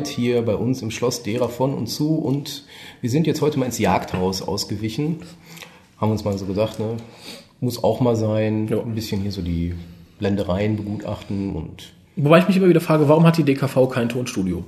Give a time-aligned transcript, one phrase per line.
[0.00, 2.14] erneut hier bei uns im Schloss derer von und zu.
[2.14, 2.64] Und
[3.00, 5.20] wir sind jetzt heute mal ins Jagdhaus ausgewichen.
[5.98, 6.96] Haben uns mal so gedacht, ne?
[7.60, 8.68] muss auch mal sein.
[8.68, 8.80] Ja.
[8.80, 9.74] Ein bisschen hier so die
[10.18, 14.64] Blendereien begutachten und Wobei ich mich immer wieder frage, warum hat die DKV kein Tonstudio?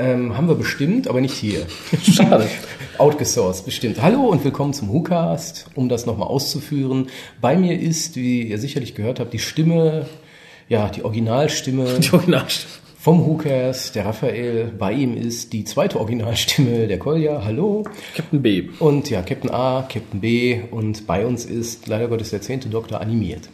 [0.00, 1.66] ähm, haben wir bestimmt, aber nicht hier.
[2.02, 2.48] Schade.
[2.98, 4.00] Outgesourced, bestimmt.
[4.00, 7.08] Hallo und willkommen zum WhoCast, um das nochmal auszuführen.
[7.40, 10.06] Bei mir ist, wie ihr sicherlich gehört habt, die Stimme,
[10.68, 12.87] ja, die Originalstimme Die Originalstimme.
[13.00, 14.72] Vom WhoCast, der Raphael.
[14.76, 17.42] Bei ihm ist die zweite Originalstimme, der Kolja.
[17.44, 17.84] Hallo.
[18.16, 18.68] Captain B.
[18.80, 23.00] Und ja, Captain A, Captain B und bei uns ist leider Gottes der zehnte Doktor
[23.00, 23.48] animiert.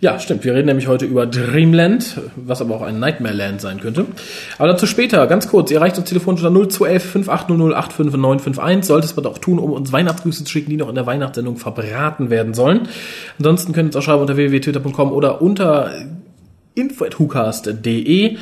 [0.00, 0.44] Ja, stimmt.
[0.44, 4.06] Wir reden nämlich heute über Dreamland, was aber auch ein Nightmare Land sein könnte.
[4.58, 5.70] Aber dazu später, ganz kurz.
[5.70, 8.84] Ihr erreicht uns telefonisch unter 0211 5800 85951.
[8.84, 11.56] Sollte es aber auch tun, um uns Weihnachtsgrüße zu schicken, die noch in der Weihnachtssendung
[11.56, 12.88] verbraten werden sollen.
[13.38, 15.92] Ansonsten könnt ihr uns auch schreiben unter www.twitter.com oder unter
[16.74, 18.38] info.hucast.de.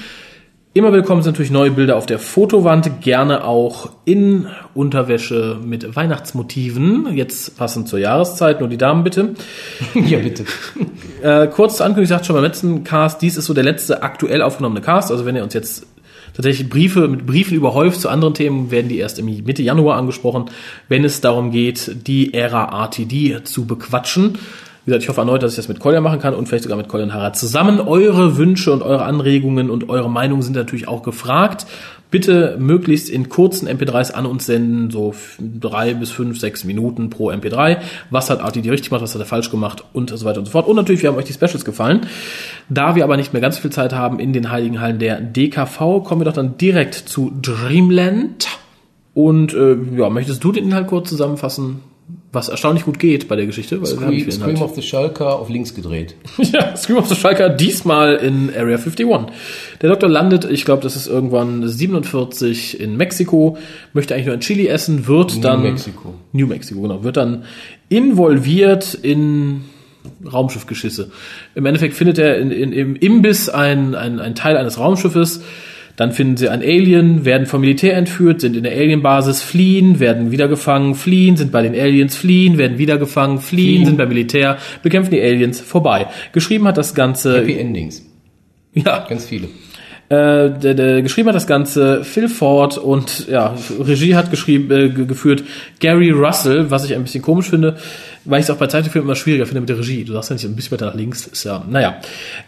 [0.72, 7.08] Immer willkommen sind natürlich neue Bilder auf der Fotowand, gerne auch in Unterwäsche mit Weihnachtsmotiven,
[7.16, 9.34] jetzt passend zur Jahreszeit, nur die Damen bitte.
[9.94, 10.44] ja, bitte.
[11.22, 14.02] Äh, kurz zur Ankündigung, ich sagte schon beim letzten Cast, dies ist so der letzte
[14.02, 15.86] aktuell aufgenommene Cast, also wenn ihr uns jetzt
[16.32, 20.46] tatsächlich Briefe mit Briefen überhäuft zu anderen Themen, werden die erst im Mitte Januar angesprochen,
[20.88, 24.38] wenn es darum geht, die Ära RTD zu bequatschen.
[24.84, 26.78] Wie gesagt, ich hoffe erneut, dass ich das mit Kolja machen kann und vielleicht sogar
[26.78, 27.80] mit Kolja und Harald zusammen.
[27.80, 31.66] Eure Wünsche und eure Anregungen und eure Meinungen sind natürlich auch gefragt.
[32.10, 37.30] Bitte möglichst in kurzen MP3s an uns senden, so drei bis fünf, sechs Minuten pro
[37.30, 37.76] MP3.
[38.10, 40.52] Was hat RTD richtig gemacht, was hat er falsch gemacht und so weiter und so
[40.52, 40.66] fort.
[40.66, 42.06] Und natürlich, wie haben euch die Specials gefallen.
[42.68, 46.02] Da wir aber nicht mehr ganz viel Zeit haben in den Heiligen Hallen der DKV,
[46.02, 48.48] kommen wir doch dann direkt zu Dreamland.
[49.14, 51.80] Und äh, ja, möchtest du den Inhalt kurz zusammenfassen?
[52.32, 54.62] Was erstaunlich gut geht bei der Geschichte, weil nicht Scream, Inhalt.
[54.62, 56.14] of the Shulker auf links gedreht.
[56.52, 59.06] Ja, Scream of the Striker diesmal in Area 51.
[59.82, 63.58] Der Doktor landet, ich glaube, das ist irgendwann 47 in Mexiko,
[63.94, 66.14] möchte eigentlich nur in Chili essen, wird dann Mexico.
[66.32, 67.44] New Mexico, genau, wird dann
[67.88, 69.62] involviert in
[70.32, 71.10] Raumschiffgeschisse.
[71.54, 75.42] Im Endeffekt findet er in, in, im Imbiss ein, ein, ein Teil eines Raumschiffes,
[75.96, 80.30] dann finden sie ein Alien, werden vom Militär entführt, sind in der Alienbasis, fliehen, werden
[80.30, 83.86] wieder gefangen, fliehen, sind bei den Aliens, fliehen, werden wieder gefangen, fliehen, Fliehen.
[83.86, 86.06] sind beim Militär, bekämpfen die Aliens, vorbei.
[86.32, 88.04] Geschrieben hat das Ganze, Happy Endings.
[88.74, 89.48] ja, Ganz viele.
[90.10, 94.88] Äh, der, der geschrieben hat das Ganze Phil Ford und ja, Regie hat geschrieben, äh,
[94.91, 95.44] ge- geführt
[95.78, 97.76] Gary Russell, was ich ein bisschen komisch finde,
[98.25, 100.04] weil ich es auch bei Zeichenfilmen immer schwieriger finde mit der Regie.
[100.04, 102.00] Du sagst ja nicht ein bisschen weiter nach links, ist ja, naja.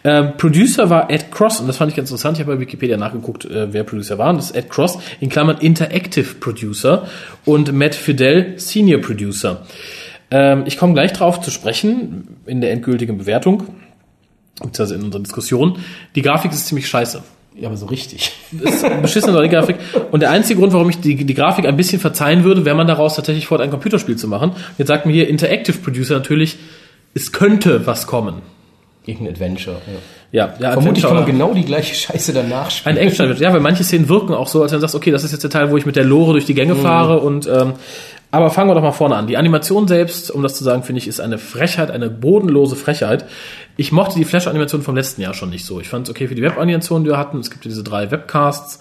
[0.03, 2.37] Ähm, Producer war Ed Cross und das fand ich ganz interessant.
[2.37, 4.31] Ich habe bei Wikipedia nachgeguckt, äh, wer Producer war.
[4.31, 7.06] Und das ist Ed Cross, in Klammern Interactive Producer
[7.45, 9.62] und Matt Fidel, Senior Producer.
[10.33, 13.69] Ähm, ich komme gleich drauf zu sprechen in der endgültigen Bewertung,
[14.56, 15.78] beziehungsweise in unserer Diskussion.
[16.17, 17.22] Die Grafik ist ziemlich scheiße
[17.55, 18.33] Ja, aber so richtig.
[18.61, 19.77] ist beschissene neue Grafik.
[20.11, 22.87] Und der einzige Grund, warum ich die, die Grafik ein bisschen verzeihen würde, wäre man
[22.87, 24.53] daraus tatsächlich vor, ein Computerspiel zu machen.
[24.79, 26.57] Jetzt sagt mir hier Interactive Producer natürlich,
[27.15, 28.37] es könnte was kommen.
[29.05, 29.77] Irgendein Adventure.
[29.87, 30.47] Ja.
[30.47, 31.51] Ja, ja Vermutlich kann man Adventure.
[31.51, 32.97] genau die gleiche Scheiße danach spielen.
[32.97, 35.25] ein Action Ja, weil manche Szenen wirken auch so, als wenn du sagst, okay, das
[35.25, 37.75] ist jetzt der Teil, wo ich mit der Lore durch die Gänge fahre und ähm,
[38.33, 39.27] aber fangen wir doch mal vorne an.
[39.27, 43.27] Die Animation selbst, um das zu sagen, finde ich, ist eine Frechheit, eine bodenlose Frechheit.
[43.82, 45.81] Ich mochte die Flash-Animation vom letzten Jahr schon nicht so.
[45.81, 47.41] Ich fand es okay für die Web-Animation, die wir hatten.
[47.41, 48.78] Es gibt ja diese drei Webcasts.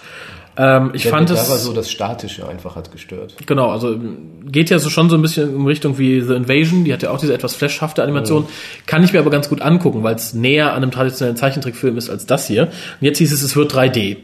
[0.55, 3.33] Ähm, ich Der- fand es war so das Statische einfach hat gestört.
[3.47, 3.97] Genau, also
[4.45, 7.09] geht ja so schon so ein bisschen in Richtung wie The Invasion, die hat ja
[7.09, 8.45] auch diese etwas flashhafte Animation.
[8.85, 12.11] Kann ich mir aber ganz gut angucken, weil es näher an einem traditionellen Zeichentrickfilm ist
[12.11, 12.63] als das hier.
[12.65, 14.17] Und jetzt hieß es, es wird 3D.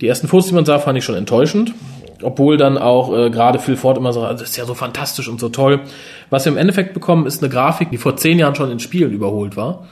[0.00, 1.74] Die ersten Fotos, die man sah, fand ich schon enttäuschend.
[2.22, 5.28] Obwohl dann auch äh, gerade Phil Ford immer so, "Ah, das ist ja so fantastisch
[5.28, 5.80] und so toll.
[6.30, 9.12] Was wir im Endeffekt bekommen, ist eine Grafik, die vor zehn Jahren schon in Spielen
[9.12, 9.86] überholt war,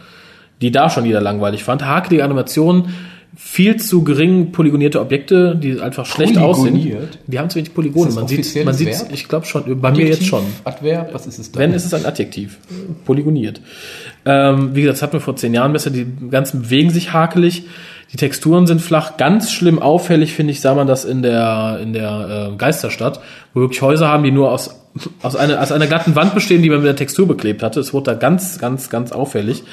[0.63, 1.85] die da schon jeder langweilig fand.
[1.85, 2.95] Hakelige Animationen,
[3.35, 7.09] viel zu gering polygonierte Objekte, die einfach schlecht aussehen.
[7.27, 8.13] Die haben zu wenig Polygone.
[8.13, 10.45] Man sieht, man sieht, ich glaube schon, bei mir jetzt schon.
[10.65, 11.63] Adverb, was ist es dann?
[11.63, 12.59] Wenn, ist es ein Adjektiv.
[13.05, 13.61] Polygoniert.
[14.25, 15.91] Ähm, wie gesagt, das hatten wir vor zehn Jahren besser.
[15.91, 17.65] Die ganzen bewegen sich hakelig.
[18.13, 19.17] Die Texturen sind flach.
[19.17, 23.21] Ganz schlimm auffällig, finde ich, sah man das in der, in der äh, Geisterstadt,
[23.55, 24.79] wo wir wirklich Häuser haben, die nur aus,
[25.23, 27.81] aus, einer, aus einer glatten Wand bestehen, die man mit der Textur beklebt hatte.
[27.81, 29.65] Es wurde da ganz, ganz, ganz auffällig.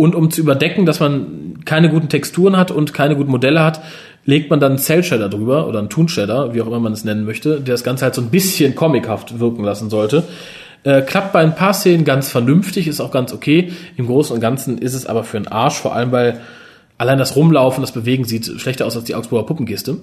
[0.00, 3.82] Und um zu überdecken, dass man keine guten Texturen hat und keine guten Modelle hat,
[4.24, 7.26] legt man dann einen Cell-Shader drüber oder einen Toon-Shader, wie auch immer man es nennen
[7.26, 10.24] möchte, der das Ganze halt so ein bisschen comichaft wirken lassen sollte.
[10.84, 13.72] Äh, klappt bei ein paar Szenen ganz vernünftig, ist auch ganz okay.
[13.98, 16.40] Im Großen und Ganzen ist es aber für einen Arsch, vor allem weil
[16.96, 19.98] allein das Rumlaufen, das Bewegen sieht schlechter aus als die Augsburger Puppengeste.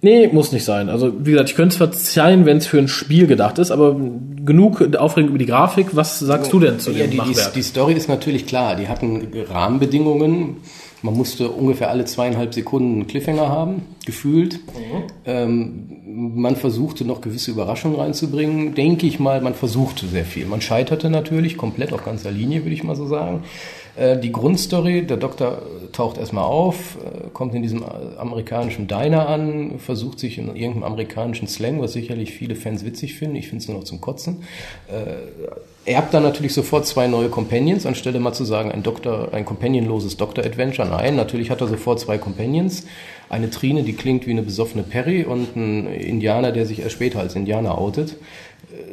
[0.00, 0.88] Nee, muss nicht sein.
[0.88, 3.96] Also, wie gesagt, ich könnte es verzeihen, wenn es für ein Spiel gedacht ist, aber
[4.44, 5.88] genug Aufregung über die Grafik.
[5.96, 7.52] Was sagst du denn zu Ja, dem die, die, Machwerk?
[7.52, 8.76] die Story ist natürlich klar.
[8.76, 10.58] Die hatten Rahmenbedingungen
[11.02, 14.60] Man musste ungefähr alle zweieinhalb Sekunden einen Cliffhanger haben, gefühlt.
[15.24, 18.74] Ähm, man versuchte noch gewisse Überraschungen reinzubringen.
[18.74, 20.46] Denke ich mal, man versuchte sehr viel.
[20.46, 23.42] Man scheiterte natürlich komplett auf ganzer Linie, würde ich mal so sagen.
[23.96, 25.62] Äh, die Grundstory, der Doktor
[25.92, 27.86] taucht erstmal auf, äh, kommt in diesem äh,
[28.18, 33.36] amerikanischen Diner an, versucht sich in irgendeinem amerikanischen Slang, was sicherlich viele Fans witzig finden,
[33.36, 34.42] ich finde es nur noch zum Kotzen,
[35.84, 40.16] erbt dann natürlich sofort zwei neue Companions, anstelle mal zu sagen, ein Doktor, ein companionloses
[40.16, 40.88] Doktor-Adventure.
[40.88, 42.84] Nein, natürlich hat er sofort zwei Companions.
[43.28, 47.20] Eine Trine, die klingt wie eine besoffene Perry und ein Indianer, der sich erst später
[47.20, 48.16] als Indianer outet.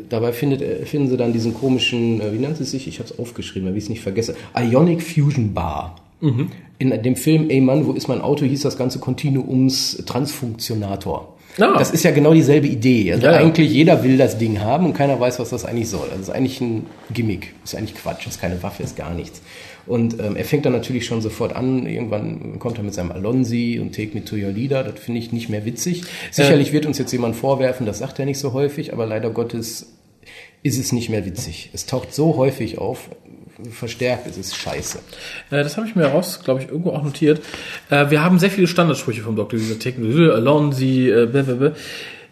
[0.07, 2.87] Dabei findet, finden sie dann diesen komischen, wie nennt es sich?
[2.87, 4.35] Ich habe es aufgeschrieben, weil ich es nicht vergesse.
[4.55, 5.95] Ionic Fusion Bar.
[6.21, 6.51] Mhm.
[6.77, 11.35] In dem Film Ey Mann, wo ist mein Auto, hieß das ganze Kontinuums Transfunktionator.
[11.57, 11.75] Ah.
[11.77, 13.13] Das ist ja genau dieselbe Idee.
[13.13, 16.09] Also ja, eigentlich jeder will das Ding haben und keiner weiß, was das eigentlich soll.
[16.09, 17.53] Also das ist eigentlich ein Gimmick.
[17.63, 18.25] Ist eigentlich Quatsch.
[18.25, 19.41] Das ist keine Waffe, ist gar nichts.
[19.85, 21.85] Und ähm, er fängt dann natürlich schon sofort an.
[21.85, 24.83] Irgendwann kommt er mit seinem Alonsi und Take Me to Your Leader.
[24.83, 26.03] Das finde ich nicht mehr witzig.
[26.31, 29.93] Sicherlich wird uns jetzt jemand vorwerfen, das sagt er nicht so häufig, aber leider Gottes
[30.63, 31.69] ist es nicht mehr witzig.
[31.73, 33.09] Es taucht so häufig auf
[33.71, 34.99] verstärkt, es ist scheiße.
[35.51, 37.41] Äh, das habe ich mir raus, glaube ich, irgendwo auch notiert.
[37.89, 39.59] Äh, wir haben sehr viele Standardsprüche vom Dr.
[39.59, 41.73] Dieser Technologie, Alonsi, äh, blablabla.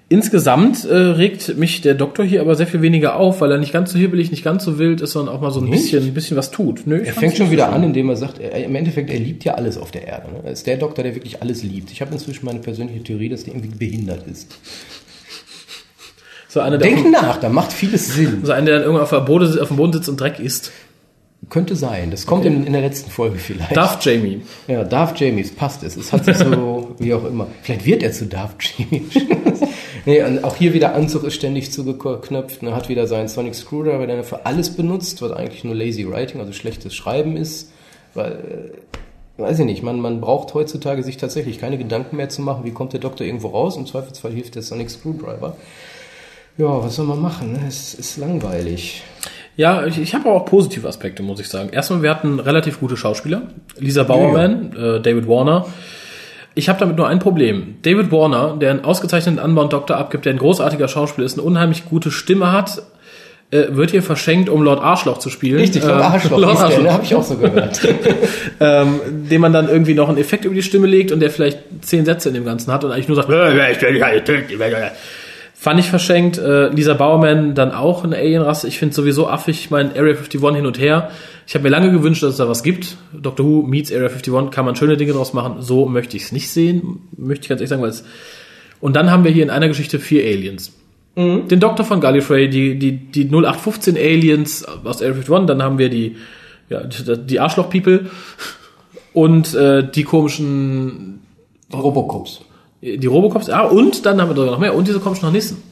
[0.10, 3.74] Insgesamt äh, regt mich der Doktor hier aber sehr viel weniger auf, weil er nicht
[3.74, 6.14] ganz so hibbelig, nicht ganz so wild ist, sondern auch mal so ein bisschen, ein
[6.14, 6.86] bisschen was tut.
[6.86, 9.56] Nö, er fängt schon wieder an, indem er sagt, er, im Endeffekt, er liebt ja
[9.56, 10.28] alles auf der Erde.
[10.32, 10.42] Ne?
[10.44, 11.92] Er ist der Doktor, der wirklich alles liebt.
[11.92, 14.56] Ich habe inzwischen meine persönliche Theorie, dass der irgendwie behindert ist.
[16.48, 18.42] So einer, Denk nach, da macht vieles Sinn.
[18.44, 20.72] So einer, der dann irgendwann auf, der Boden, auf dem Boden sitzt und Dreck isst.
[21.54, 22.10] Könnte sein.
[22.10, 22.56] Das kommt okay.
[22.56, 23.78] in, in, der letzten Folge vielleicht.
[23.78, 24.42] Darth Jamie.
[24.68, 25.96] Ja, Darth Jamie, es passt es.
[25.96, 27.46] Es hat sich so, wie auch immer.
[27.62, 29.04] Vielleicht wird er zu Darth Jamie.
[30.08, 32.64] nee, und auch hier wieder Anzug ist ständig zugeknöpft.
[32.64, 36.10] Er hat wieder seinen Sonic Screwdriver, den er für alles benutzt, was eigentlich nur lazy
[36.10, 37.72] writing, also schlechtes Schreiben ist.
[38.16, 38.74] Weil,
[39.38, 42.64] äh, weiß ich nicht, man, man braucht heutzutage sich tatsächlich keine Gedanken mehr zu machen,
[42.64, 43.78] wie kommt der Doktor irgendwo raus.
[43.78, 45.56] Im Zweifelsfall hilft der Sonic Screwdriver.
[46.58, 47.64] Ja, was soll man machen?
[47.68, 49.04] Es ist langweilig.
[49.56, 51.70] Ja, ich, ich habe auch positive Aspekte, muss ich sagen.
[51.70, 53.44] Erstmal, wir hatten relativ gute Schauspieler.
[53.78, 54.96] Lisa Bowerman, ja.
[54.96, 55.68] äh, David Warner.
[56.56, 57.76] Ich habe damit nur ein Problem.
[57.82, 62.12] David Warner, der einen ausgezeichneten Anbau-Doktor abgibt, der ein großartiger Schauspieler ist, eine unheimlich gute
[62.12, 62.84] Stimme hat,
[63.52, 65.60] äh, wird hier verschenkt, um Lord Arschloch zu spielen.
[65.60, 66.92] Richtig, Lord Arschloch, äh, Lord Arschloch.
[66.92, 67.80] habe ich auch so gehört.
[68.60, 71.60] ähm, dem man dann irgendwie noch einen Effekt über die Stimme legt und der vielleicht
[71.82, 73.30] zehn Sätze in dem Ganzen hat und eigentlich nur sagt,
[75.64, 76.38] Fand ich verschenkt.
[76.38, 78.68] Äh, Lisa Bauerman dann auch eine Alienrasse.
[78.68, 79.62] Ich finde sowieso affig.
[79.62, 81.10] Ich meine, Area 51 hin und her.
[81.48, 82.98] Ich habe mir lange gewünscht, dass es da was gibt.
[83.14, 85.62] Doctor Who meets Area 51 kann man schöne Dinge draus machen.
[85.62, 87.08] So möchte ich es nicht sehen.
[87.16, 88.04] Möchte ich ganz ehrlich sagen, weil es.
[88.82, 90.74] Und dann haben wir hier in einer Geschichte vier Aliens.
[91.16, 91.48] Mhm.
[91.48, 95.88] Den Doktor von Gallifrey, die, die, die 0815 Aliens aus Area 51, dann haben wir
[95.88, 96.18] die,
[96.68, 98.08] ja, die Arschloch-People
[99.14, 101.22] und äh, die komischen
[101.74, 102.42] Robocops.
[102.84, 105.64] Die Robocops, ah, und dann haben wir sogar noch mehr, und diese komischen noch Nissen.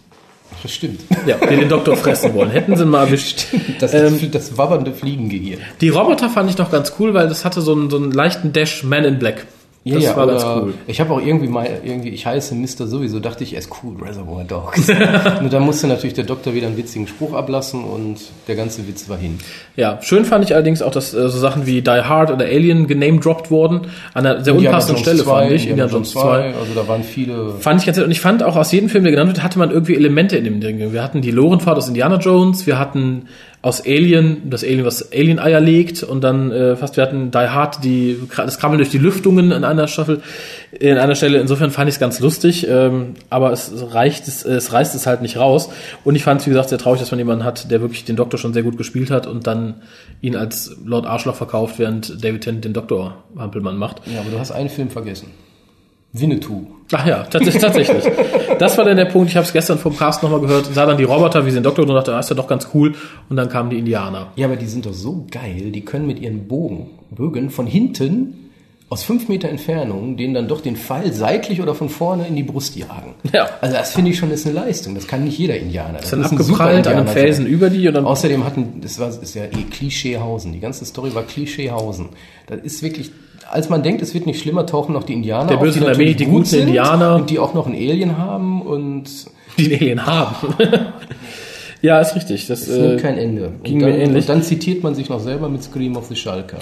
[0.63, 1.02] Das stimmt.
[1.25, 2.52] Ja, die den Doktor fressen wollen.
[2.52, 3.48] Hätten sie mal erwischt.
[3.80, 5.60] Das, ähm, das wabbernde Fliegengehirn.
[5.81, 8.54] Die Roboter fand ich noch ganz cool, weil das hatte so einen, so einen leichten
[8.54, 9.45] Dash Man in Black.
[9.83, 10.73] Ja, das ja, war ganz cool.
[10.85, 12.85] Ich habe auch irgendwie mal, irgendwie, ich heiße Mr.
[12.85, 14.88] sowieso, dachte ich, er ist cool, Reservoir Dogs.
[15.40, 19.09] und dann musste natürlich der Doktor wieder einen witzigen Spruch ablassen und der ganze Witz
[19.09, 19.40] war hin.
[19.76, 22.85] Ja, schön fand ich allerdings auch, dass äh, so Sachen wie Die Hard oder Alien
[22.85, 23.88] genamedroppt wurden.
[24.14, 25.68] An einer sehr unpassenden Stelle, 2, fand ich.
[25.68, 26.54] Indiana Jones 2.
[26.54, 27.56] Also da waren viele...
[27.59, 29.71] Fand ich ganz Und ich fand auch aus jedem Film, der genannt wird, hatte man
[29.71, 30.94] irgendwie Elemente in dem Ding.
[30.94, 33.23] Wir hatten die Lorenfahrt aus Indiana Jones, wir hatten
[33.63, 37.83] aus Alien, das Alien, was Alien-Eier legt und dann äh, fast, wir hatten Die Hard,
[37.83, 40.21] die, das Krabbeln durch die Lüftungen in einer Staffel,
[40.71, 41.39] in einer Stelle.
[41.39, 45.21] Insofern fand ich es ganz lustig, ähm, aber es reicht, es, es reißt es halt
[45.21, 45.69] nicht raus.
[46.03, 48.15] Und ich fand es, wie gesagt, sehr traurig, dass man jemanden hat, der wirklich den
[48.15, 49.75] Doktor schon sehr gut gespielt hat und dann
[50.21, 54.01] ihn als Lord Arschloch verkauft, während David Tennant den Doktor Hampelmann macht.
[54.11, 55.27] Ja, aber du hast einen Film vergessen.
[56.13, 56.68] Winnetou.
[56.91, 57.61] Ach ja, tatsächlich.
[57.61, 58.03] tatsächlich.
[58.59, 60.97] Das war dann der Punkt, ich habe es gestern vom Cast nochmal gehört, sah dann
[60.97, 62.94] die Roboter, wie sie den Doktor und dachte, das ist ja doch ganz cool.
[63.30, 64.27] Und dann kamen die Indianer.
[64.35, 68.51] Ja, aber die sind doch so geil, die können mit ihren Bogen, Bögen von hinten
[68.92, 72.44] aus fünf Meter Entfernung denen dann doch den Pfeil seitlich oder von vorne in die
[72.44, 73.16] Brust jagen.
[73.31, 73.48] Ja.
[73.62, 74.95] Also das finde ich schon ist eine Leistung.
[74.95, 76.00] Das kann nicht jeder Indianer.
[76.00, 79.07] Das, das ist abgeprallt an einem Felsen über die und dann Außerdem hatten, das war,
[79.07, 80.52] ist ja eh Klischeehausen.
[80.52, 82.10] Die ganze Story war Klischeehausen.
[82.48, 83.12] Das ist wirklich
[83.50, 86.16] als man denkt, es wird nicht schlimmer, tauchen noch die Indianer Der böse auf, die,
[86.16, 87.16] die guten sind Indianer.
[87.16, 89.10] Und die auch noch ein Alien haben und...
[89.57, 90.56] Die ein Alien haben.
[91.81, 92.45] Ja, ist richtig.
[92.47, 93.52] Das, Es äh, nimmt kein Ende.
[93.64, 94.23] ging dann, mir ähnlich.
[94.23, 96.57] Und dann zitiert man sich noch selber mit Scream of the Schalker.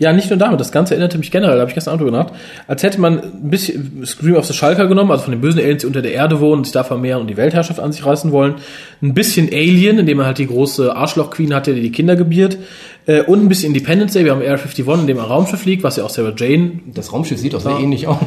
[0.00, 0.58] Ja, nicht nur damit.
[0.58, 3.20] Das Ganze erinnerte mich generell, da habe ich gestern auch drüber nachgedacht, als hätte man
[3.20, 6.12] ein bisschen Scream of the Schalker genommen, also von den bösen Aliens, die unter der
[6.12, 8.56] Erde wohnen und sich da vermehren und die Weltherrschaft an sich reißen wollen.
[9.00, 12.58] Ein bisschen Alien, indem man halt die große Arschloch-Queen hatte, die die Kinder gebiert.
[13.06, 14.24] Äh, und ein bisschen Independence Day.
[14.24, 17.12] Wir haben Air 51, in dem ein Raumschiff fliegt, was ja auch Sarah Jane Das
[17.12, 18.18] Raumschiff sieht auch sehr ähnlich aus.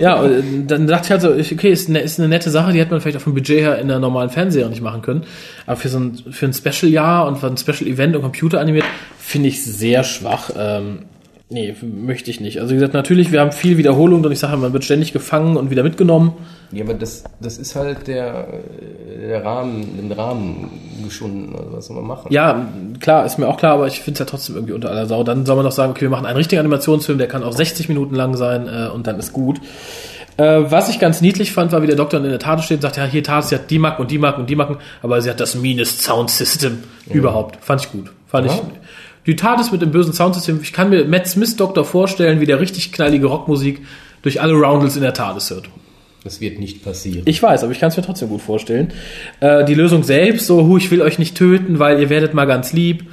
[0.00, 2.80] Ja, äh, dann dachte ich halt so, okay, ist eine, ist eine nette Sache, die
[2.80, 5.24] hätte man vielleicht auch vom Budget her in der normalen Fernseher nicht machen können.
[5.66, 8.84] Aber für so ein, für ein Special-Jahr und für ein Special-Event und Computer animiert,
[9.18, 10.50] finde ich sehr schwach.
[10.56, 11.00] Ähm,
[11.50, 12.60] nee, möchte ich nicht.
[12.60, 15.56] Also wie gesagt, natürlich, wir haben viel Wiederholung und ich sage, man wird ständig gefangen
[15.56, 16.32] und wieder mitgenommen.
[16.72, 18.46] Ja, aber das, das ist halt der,
[19.20, 20.70] der Rahmen, im Rahmen
[21.04, 21.54] geschunden.
[21.56, 22.26] Also was soll man machen?
[22.30, 22.68] Ja,
[23.00, 25.24] klar, ist mir auch klar, aber ich finde es ja trotzdem irgendwie unter aller Sau.
[25.24, 27.88] Dann soll man doch sagen, okay, wir machen einen richtigen Animationsfilm, der kann auch 60
[27.88, 29.60] Minuten lang sein äh, und dann ist gut.
[30.36, 32.82] Äh, was ich ganz niedlich fand, war, wie der Doktor in der Tat steht und
[32.82, 35.20] sagt, ja, hier Tat, sie hat die Macken und die Macken und die Macken, aber
[35.20, 36.78] sie hat das meanest Sound System
[37.10, 37.56] überhaupt.
[37.64, 38.12] Fand ich gut.
[38.26, 38.52] Fand Ja.
[38.52, 38.60] ich.
[39.28, 42.46] Die Tat ist mit dem bösen Soundsystem, ich kann mir Matt Smith Doktor vorstellen, wie
[42.46, 43.82] der richtig knallige Rockmusik
[44.22, 45.68] durch alle Roundels in der TARDIS hört.
[46.24, 47.22] Das wird nicht passieren.
[47.26, 48.92] Ich weiß, aber ich kann es mir trotzdem gut vorstellen.
[49.40, 52.46] Äh, die Lösung selbst, so, hu, ich will euch nicht töten, weil ihr werdet mal
[52.46, 53.04] ganz lieb.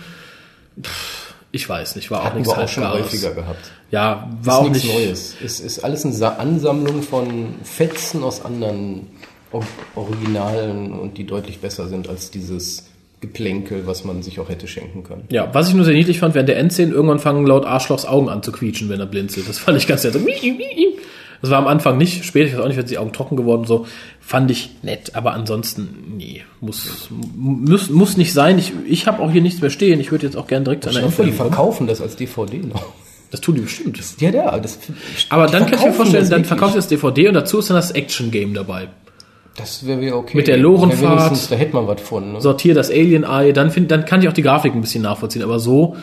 [0.82, 3.12] Pff, ich weiß nicht, war auch Hatten nichts wir auch schon Halbgares.
[3.14, 3.72] häufiger gehabt.
[3.92, 4.96] Ja, Ist war auch nichts nicht.
[4.96, 5.36] Neues.
[5.44, 9.08] Es ist alles eine Sa- Ansammlung von Fetzen aus anderen
[9.52, 9.64] Or-
[9.96, 12.88] Originalen und die deutlich besser sind als dieses
[13.28, 15.24] Geplänkel, was man sich auch hätte schenken können.
[15.30, 18.30] Ja, was ich nur sehr niedlich fand, während der Endszene irgendwann fangen laut Arschlochs Augen
[18.30, 19.50] an zu quietschen, wenn er blinzelt.
[19.50, 20.14] Das fand ich ganz nett.
[20.14, 20.20] So,
[21.42, 23.66] Das war am Anfang nicht, später, ich weiß auch nicht, wenn die Augen trocken geworden
[23.66, 23.86] so,
[24.20, 28.58] fand ich nett, aber ansonsten, nee, muss, muss, muss nicht sein.
[28.58, 30.00] Ich, ich habe auch hier nichts mehr stehen.
[30.00, 31.50] Ich würde jetzt auch gerne direkt Stell dir vor, die kommen.
[31.50, 32.86] verkaufen das als DVD noch.
[33.32, 34.00] Das tun die bestimmt.
[34.22, 34.80] Ja, ja, das,
[35.30, 37.76] Aber dann kann ich mir vorstellen, dann verkauft ihr das DVD und dazu ist dann
[37.76, 38.88] das Action-Game dabei.
[39.56, 40.36] Das wäre wär okay.
[40.36, 41.52] Mit der Lorenfahrt.
[41.52, 42.34] Da hätte man was von.
[42.34, 42.42] Ne?
[42.42, 45.44] Sortier das Alien-Ei, dann, find, dann kann ich auch die Grafik ein bisschen nachvollziehen.
[45.44, 45.96] Aber so,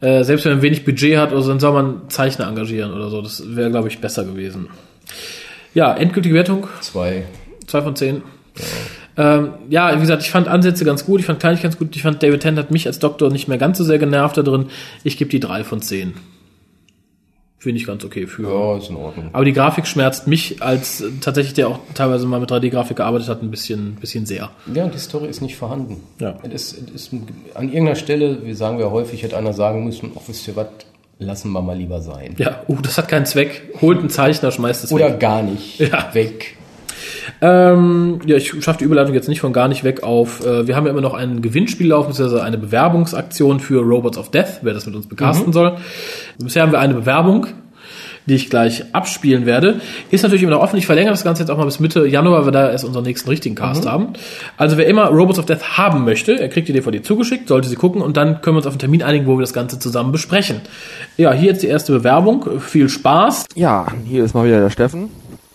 [0.00, 3.08] äh, selbst wenn man wenig Budget hat, oder so, dann soll man Zeichner engagieren oder
[3.08, 3.22] so.
[3.22, 4.68] Das wäre, glaube ich, besser gewesen.
[5.74, 7.24] Ja, endgültige Wertung, Zwei.
[7.66, 8.22] zwei von zehn.
[9.18, 12.02] Ähm, ja, wie gesagt, ich fand Ansätze ganz gut, ich fand Kleinigkeit ganz gut, ich
[12.02, 14.66] fand David Tennant hat mich als Doktor nicht mehr ganz so sehr genervt da drin.
[15.04, 16.14] Ich gebe die drei von zehn.
[17.66, 18.44] Finde ich ganz okay für.
[18.44, 19.30] Ja, ist in Ordnung.
[19.32, 23.28] Aber die Grafik schmerzt mich als äh, tatsächlich, der auch teilweise mal mit 3D-Grafik gearbeitet
[23.28, 24.50] hat, ein bisschen, bisschen sehr.
[24.72, 26.00] Ja, die Story ist nicht vorhanden.
[26.20, 26.38] Ja.
[26.44, 27.10] Es ist, es
[27.54, 30.68] an irgendeiner Stelle, wie sagen wir häufig, hätte einer sagen müssen, ach, wisst ihr was,
[31.18, 32.36] lassen wir mal lieber sein.
[32.38, 33.74] Ja, uh, das hat keinen Zweck.
[33.80, 35.18] Holt einen Zeichner, schmeißt es Oder weg.
[35.18, 35.80] gar nicht.
[35.80, 36.14] Ja.
[36.14, 36.56] Weg.
[37.40, 40.44] Ähm, ja, ich schaffe die Überleitung jetzt nicht von gar nicht weg auf.
[40.44, 44.30] Äh, wir haben ja immer noch ein Gewinnspiel laufen, beziehungsweise eine Bewerbungsaktion für Robots of
[44.30, 45.76] Death, wer das mit uns bekasten soll.
[46.38, 47.46] Bisher haben wir eine Bewerbung,
[48.26, 49.80] die ich gleich abspielen werde.
[50.10, 50.76] Ist natürlich immer noch offen.
[50.76, 53.04] Ich verlängere das Ganze jetzt auch mal bis Mitte Januar, weil wir da erst unseren
[53.04, 54.14] nächsten richtigen Cast haben.
[54.56, 57.76] Also wer immer Robots of Death haben möchte, er kriegt die DVD zugeschickt, sollte sie
[57.76, 60.12] gucken und dann können wir uns auf einen Termin einigen, wo wir das Ganze zusammen
[60.12, 60.60] besprechen.
[61.16, 62.60] Ja, hier jetzt die erste Bewerbung.
[62.60, 63.46] Viel Spaß.
[63.54, 65.10] Ja, hier ist mal wieder der Steffen.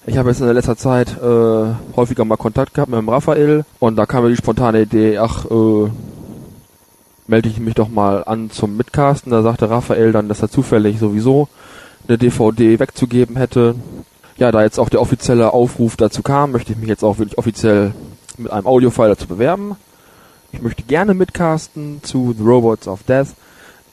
[0.08, 3.66] Ich habe jetzt in der letzter Zeit äh, häufiger mal Kontakt gehabt mit dem Raphael
[3.80, 5.90] und da kam mir die spontane Idee, ach, äh,
[7.32, 9.32] melde ich mich doch mal an zum Mitcasten.
[9.32, 11.48] Da sagte Raphael dann, dass er zufällig sowieso
[12.08, 13.76] eine DVD wegzugeben hätte.
[14.38, 17.38] Ja, da jetzt auch der offizielle Aufruf dazu kam, möchte ich mich jetzt auch wirklich
[17.38, 17.94] offiziell
[18.38, 19.78] mit einem Audiofile dazu bewerben.
[20.52, 23.30] Ich möchte gerne mitcasten zu The Robots of Death.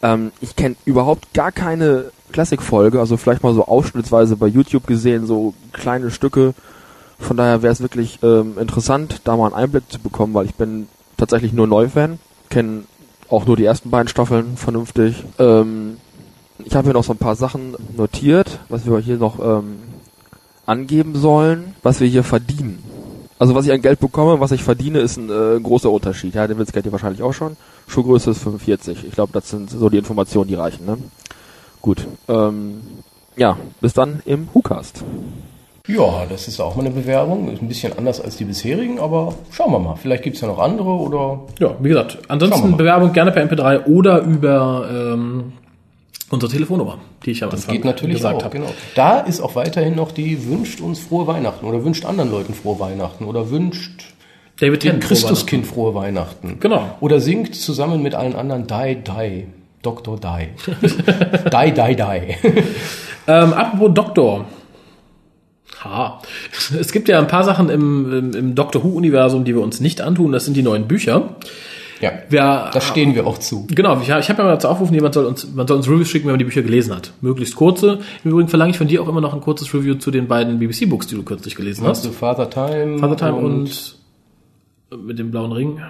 [0.03, 5.27] Ähm, ich kenne überhaupt gar keine Classic-Folge, also vielleicht mal so ausschnittsweise bei YouTube gesehen,
[5.27, 6.55] so kleine Stücke.
[7.21, 10.57] Von daher wäre es wirklich ähm, interessant, da mal einen Einblick zu bekommen, weil ich
[10.57, 12.19] bin tatsächlich nur Neufan,
[12.51, 12.83] kenne
[13.31, 15.25] auch nur die ersten beiden Staffeln vernünftig.
[15.39, 15.99] Ähm,
[16.65, 19.79] ich habe hier noch so ein paar Sachen notiert, was wir hier noch ähm,
[20.67, 22.83] angeben sollen, was wir hier verdienen.
[23.39, 26.35] Also was ich an Geld bekomme, was ich verdiene, ist ein äh, großer Unterschied.
[26.35, 27.57] Ja, den Witz kennt ihr wahrscheinlich auch schon.
[27.87, 29.05] Schuhgröße ist 45.
[29.05, 30.85] Ich glaube, das sind so die Informationen, die reichen.
[30.87, 30.99] Ne?
[31.81, 32.07] Gut.
[32.27, 32.81] Ähm,
[33.37, 35.05] ja, bis dann im WhoCast.
[35.89, 37.51] Ja, das ist auch mal eine Bewerbung.
[37.51, 39.97] Ist ein bisschen anders als die bisherigen, aber schauen wir mal.
[39.97, 41.41] Vielleicht gibt's ja noch andere oder.
[41.59, 42.77] Ja, wie gesagt, ansonsten.
[42.77, 45.53] Bewerbung gerne per MP3 oder über ähm,
[46.31, 48.59] unsere Telefonnummer, die ich am Das Anfang geht natürlich gesagt habe.
[48.59, 48.71] genau.
[48.95, 52.79] Da ist auch weiterhin noch die wünscht uns frohe Weihnachten oder wünscht anderen Leuten frohe
[52.79, 54.15] Weihnachten oder wünscht
[54.61, 56.59] David dem Christuskind frohe Weihnachten.
[56.61, 56.83] Genau.
[57.01, 59.47] Oder singt zusammen mit allen anderen Die, Die.
[59.81, 60.19] Dr.
[60.19, 60.49] Die.
[60.87, 62.63] die, Die, Die.
[63.27, 64.45] Ähm, apropos Doktor.
[65.85, 66.21] Ha.
[66.79, 70.01] Es gibt ja ein paar Sachen im, im, im Doctor Who-Universum, die wir uns nicht
[70.01, 70.33] antun.
[70.33, 71.37] Das sind die neuen Bücher.
[72.01, 73.67] Ja, Wir, da stehen wir auch zu.
[73.69, 76.09] Genau, ich, ich habe ja mal dazu aufgerufen, jemand soll uns, man soll uns Reviews
[76.09, 77.13] schicken, wenn man die Bücher gelesen hat.
[77.21, 77.99] Möglichst kurze.
[78.25, 80.59] Im Übrigen verlange ich von dir auch immer noch ein kurzes Review zu den beiden
[80.61, 82.99] BBC-Books, die du kürzlich gelesen Hast du Father Time?
[82.99, 83.97] Father Time und,
[84.97, 85.81] mit dem blauen Ring.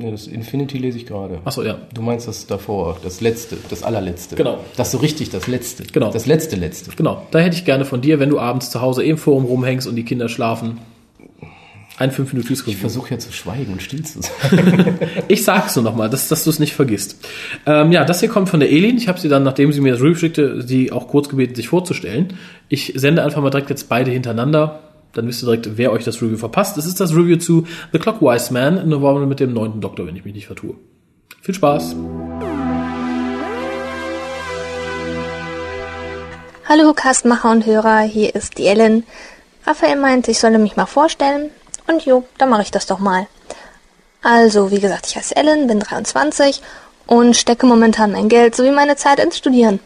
[0.00, 1.40] Ja, das Infinity lese ich gerade.
[1.44, 1.78] Achso, ja.
[1.92, 4.36] Du meinst das davor, das letzte, das allerletzte.
[4.36, 4.58] Genau.
[4.76, 5.82] Das so richtig, das letzte.
[5.84, 6.12] Genau.
[6.12, 6.92] Das letzte, letzte.
[6.94, 7.26] Genau.
[7.32, 9.96] Da hätte ich gerne von dir, wenn du abends zu Hause im Forum rumhängst und
[9.96, 10.78] die Kinder schlafen,
[11.98, 14.98] ein 5 Minuten Ich versuche ja zu schweigen und still zu sein.
[15.28, 17.16] Ich sag's nur nochmal, dass, dass du es nicht vergisst.
[17.66, 18.96] Ähm, ja, das hier kommt von der Elin.
[18.96, 21.68] Ich habe sie dann, nachdem sie mir das Review schickte, sie auch kurz gebeten, sich
[21.68, 22.34] vorzustellen.
[22.68, 24.78] Ich sende einfach mal direkt jetzt beide hintereinander.
[25.12, 26.76] Dann wisst ihr direkt, wer euch das Review verpasst.
[26.76, 30.16] Es ist das Review zu The Clockwise Man in November mit dem neunten Doktor, wenn
[30.16, 30.74] ich mich nicht vertue.
[31.40, 31.96] Viel Spaß.
[36.68, 39.04] Hallo Castmacher und Hörer, hier ist die Ellen.
[39.66, 41.50] Raphael meinte, ich solle mich mal vorstellen.
[41.86, 43.26] Und jo, dann mache ich das doch mal.
[44.22, 46.60] Also, wie gesagt, ich heiße Ellen, bin 23
[47.06, 49.80] und stecke momentan mein Geld sowie meine Zeit ins Studieren.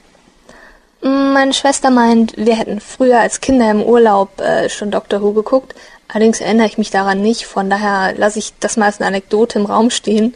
[1.04, 5.74] Meine Schwester meint, wir hätten früher als Kinder im Urlaub äh, schon Doctor Who geguckt.
[6.06, 9.58] Allerdings erinnere ich mich daran nicht, von daher lasse ich das mal als eine Anekdote
[9.58, 10.34] im Raum stehen.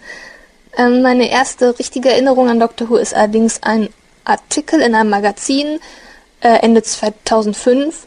[0.76, 3.90] Ähm, meine erste richtige Erinnerung an Doctor Who ist allerdings ein
[4.24, 5.78] Artikel in einem Magazin
[6.40, 8.06] äh, Ende 2005,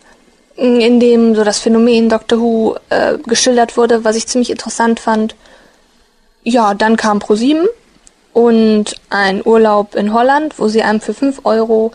[0.58, 5.00] mh, in dem so das Phänomen Doctor Who äh, geschildert wurde, was ich ziemlich interessant
[5.00, 5.34] fand.
[6.44, 7.70] Ja, dann kam ProSieben
[8.34, 11.94] und ein Urlaub in Holland, wo sie einem für 5 Euro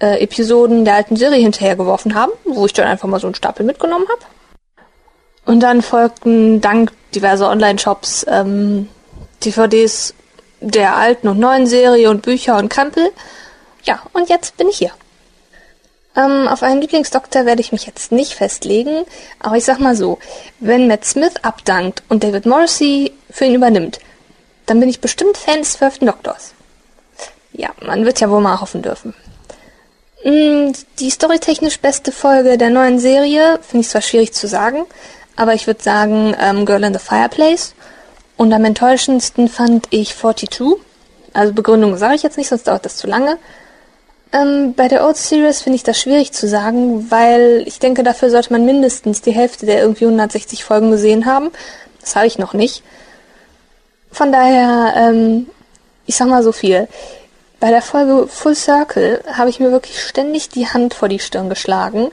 [0.00, 3.64] äh, Episoden der alten Serie hinterhergeworfen haben, wo ich dann einfach mal so einen Stapel
[3.64, 4.20] mitgenommen habe.
[5.46, 8.88] Und dann folgten dank diverser Online-Shops ähm,
[9.44, 10.14] DVDs
[10.60, 13.10] der alten und neuen Serie und Bücher und Krempel.
[13.84, 14.90] Ja, und jetzt bin ich hier.
[16.16, 19.04] Ähm, auf einen Lieblingsdoktor werde ich mich jetzt nicht festlegen,
[19.38, 20.18] aber ich sag mal so,
[20.58, 24.00] wenn Matt Smith abdankt und David Morrissey für ihn übernimmt,
[24.64, 26.54] dann bin ich bestimmt Fan des zwölften Doktors.
[27.52, 29.14] Ja, man wird ja wohl mal hoffen dürfen.
[30.26, 34.84] Mm, Die storytechnisch beste Folge der neuen Serie finde ich zwar schwierig zu sagen,
[35.36, 37.74] aber ich würde sagen ähm, Girl in the Fireplace.
[38.36, 40.80] Und am enttäuschendsten fand ich 42.
[41.32, 43.38] Also Begründung sage ich jetzt nicht, sonst dauert das zu lange.
[44.32, 48.28] Ähm, bei der Old Series finde ich das schwierig zu sagen, weil ich denke, dafür
[48.28, 51.50] sollte man mindestens die Hälfte der irgendwie 160 Folgen gesehen haben.
[52.00, 52.82] Das habe ich noch nicht.
[54.10, 55.46] Von daher, ähm,
[56.04, 56.88] ich sag mal so viel.
[57.66, 61.48] Bei der Folge Full Circle habe ich mir wirklich ständig die Hand vor die Stirn
[61.48, 62.12] geschlagen.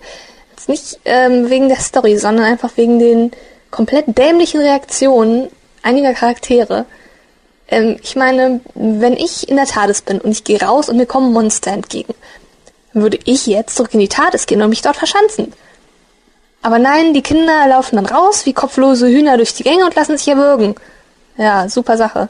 [0.50, 3.30] Jetzt nicht ähm, wegen der Story, sondern einfach wegen den
[3.70, 5.50] komplett dämlichen Reaktionen
[5.84, 6.88] einiger Charaktere.
[7.68, 11.06] Ähm, ich meine, wenn ich in der TARDIS bin und ich gehe raus und mir
[11.06, 12.16] kommen Monster entgegen,
[12.94, 15.54] würde ich jetzt zurück in die TARDIS gehen und mich dort verschanzen.
[16.64, 20.18] Aber nein, die Kinder laufen dann raus wie kopflose Hühner durch die Gänge und lassen
[20.18, 20.74] sich erwürgen.
[21.38, 22.30] Ja, super Sache.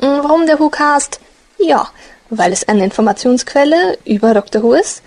[0.00, 1.20] Mm, Warum der Who-Cast?
[1.58, 1.88] Ja,
[2.30, 4.62] weil es eine Informationsquelle über Dr.
[4.62, 5.02] Who ist,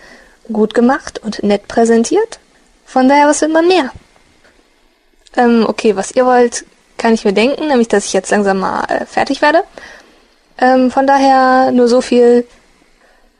[0.51, 2.39] gut gemacht und nett präsentiert.
[2.85, 3.91] Von daher, was will man mehr?
[5.35, 6.65] Ähm, okay, was ihr wollt,
[6.97, 9.63] kann ich mir denken, nämlich, dass ich jetzt langsam mal äh, fertig werde.
[10.57, 12.45] Ähm, von daher nur so viel.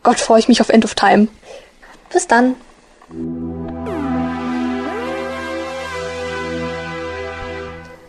[0.03, 1.27] Gott, freue ich mich auf End of Time.
[2.11, 2.55] Bis dann.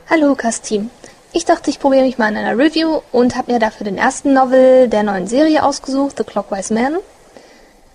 [0.08, 0.90] Hallo, Team.
[1.32, 4.32] Ich dachte, ich probiere mich mal in einer Review und habe mir dafür den ersten
[4.32, 6.96] Novel der neuen Serie ausgesucht, The Clockwise Man.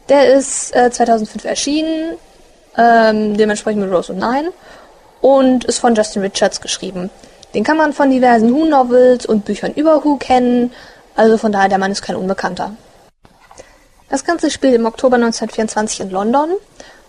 [0.08, 2.18] Der ist äh, 2005 erschienen,
[2.78, 4.54] ähm, dementsprechend mit Rose und Nine
[5.20, 7.10] und ist von Justin Richards geschrieben.
[7.54, 10.72] Den kann man von diversen Who-Novels und Büchern über Who kennen,
[11.16, 12.72] also von daher, der Mann ist kein Unbekannter.
[14.10, 16.52] Das Ganze spielt im Oktober 1924 in London,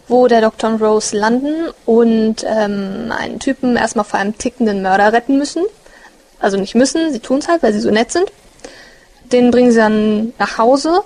[0.08, 5.12] wo der Doktor und Rose landen und ähm, einen Typen erstmal vor einem tickenden Mörder
[5.12, 5.62] retten müssen.
[6.38, 8.30] Also nicht müssen, sie tun es halt, weil sie so nett sind.
[9.32, 11.02] Den bringen sie dann nach Hause,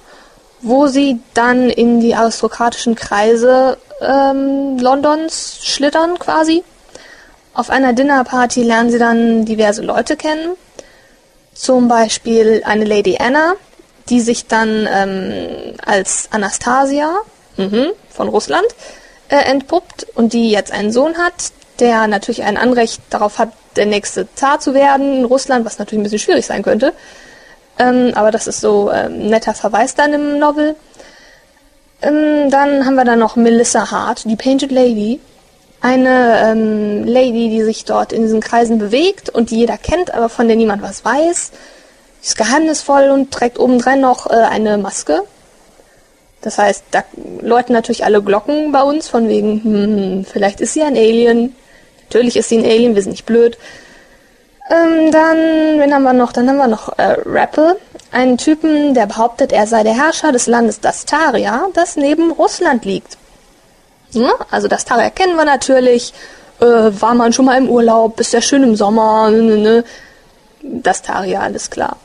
[0.60, 6.62] wo sie dann in die aristokratischen Kreise ähm, Londons schlittern quasi.
[7.54, 10.56] Auf einer Dinnerparty lernen sie dann diverse Leute kennen.
[11.54, 13.54] Zum Beispiel eine Lady Anna,
[14.08, 17.18] die sich dann ähm, als Anastasia
[17.56, 18.66] mhm, von Russland
[19.28, 23.86] äh, entpuppt und die jetzt einen Sohn hat, der natürlich ein Anrecht darauf hat, der
[23.86, 26.92] nächste Zar zu werden in Russland, was natürlich ein bisschen schwierig sein könnte.
[27.78, 30.76] Ähm, aber das ist so ähm, netter Verweis dann im Novel.
[32.02, 35.20] Ähm, dann haben wir dann noch Melissa Hart, die Painted Lady.
[35.80, 40.28] Eine ähm, Lady, die sich dort in diesen Kreisen bewegt und die jeder kennt, aber
[40.28, 41.52] von der niemand was weiß.
[42.20, 45.22] Sie ist geheimnisvoll und trägt obendrein noch äh, eine Maske.
[46.42, 47.04] Das heißt, da
[47.40, 51.54] läuten natürlich alle Glocken bei uns, von wegen, hm, vielleicht ist sie ein Alien.
[52.10, 53.56] Natürlich ist sie ein Alien, wir sind nicht blöd.
[54.68, 55.38] Ähm, dann,
[55.78, 56.32] wen haben wir noch?
[56.32, 57.76] Dann haben wir noch äh, Rappel,
[58.10, 63.16] einen Typen, der behauptet, er sei der Herrscher des Landes Dastaria, das neben Russland liegt.
[64.10, 66.12] Ja, also Dastaria kennen wir natürlich,
[66.60, 69.84] äh, war man schon mal im Urlaub, ist ja schön im Sommer, ne, ne, ne.
[70.62, 71.96] Dastaria, alles klar.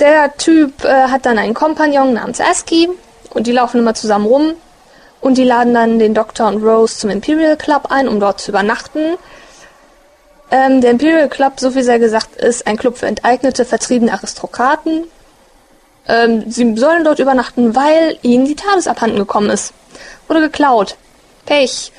[0.00, 2.88] Der Typ äh, hat dann einen Kompagnon namens Aski
[3.34, 4.54] und die laufen immer zusammen rum
[5.22, 8.50] und die laden dann den Doktor und Rose zum Imperial Club ein, um dort zu
[8.50, 9.16] übernachten.
[10.50, 15.04] Ähm, der Imperial Club, so viel sei gesagt, ist ein Club für enteignete, vertriebene Aristokraten.
[16.08, 19.72] Ähm, sie sollen dort übernachten, weil ihnen die TARDIS abhanden gekommen ist.
[20.26, 20.96] Wurde geklaut.
[21.46, 21.92] Pech.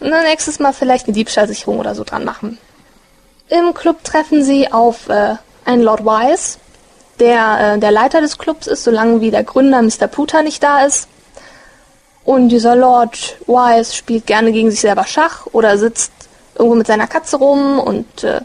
[0.00, 2.58] Und dann nächstes Mal vielleicht eine Diebstahlsicherung oder so dran machen.
[3.48, 5.34] Im Club treffen sie auf äh,
[5.66, 6.56] einen Lord Wise,
[7.20, 10.06] der äh, der Leiter des Clubs ist, solange wie der Gründer Mr.
[10.06, 11.06] Puter nicht da ist.
[12.24, 16.12] Und dieser Lord Wise spielt gerne gegen sich selber Schach oder sitzt
[16.54, 18.40] irgendwo mit seiner Katze rum und äh,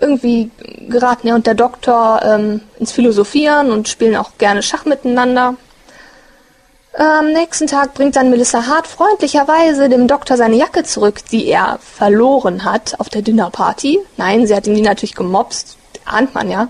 [0.00, 0.50] irgendwie
[0.88, 5.54] geraten er und der Doktor ähm, ins Philosophieren und spielen auch gerne Schach miteinander.
[6.94, 11.78] Am nächsten Tag bringt dann Melissa Hart freundlicherweise dem Doktor seine Jacke zurück, die er
[11.80, 14.00] verloren hat auf der Dinnerparty.
[14.16, 16.68] Nein, sie hat ihm die natürlich gemobst, ahnt man ja.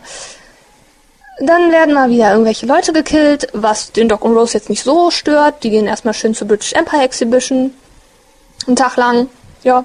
[1.41, 5.11] Dann werden mal wieder irgendwelche Leute gekillt, was den Doc und Rose jetzt nicht so
[5.11, 5.63] stört.
[5.63, 7.75] Die gehen erstmal schön zur British Empire Exhibition.
[8.67, 9.29] Einen Tag lang,
[9.63, 9.85] ja.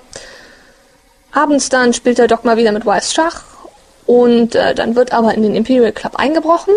[1.31, 3.43] Abends dann spielt der Doc mal wieder mit Wise Schach.
[4.07, 6.73] Und äh, dann wird aber in den Imperial Club eingebrochen.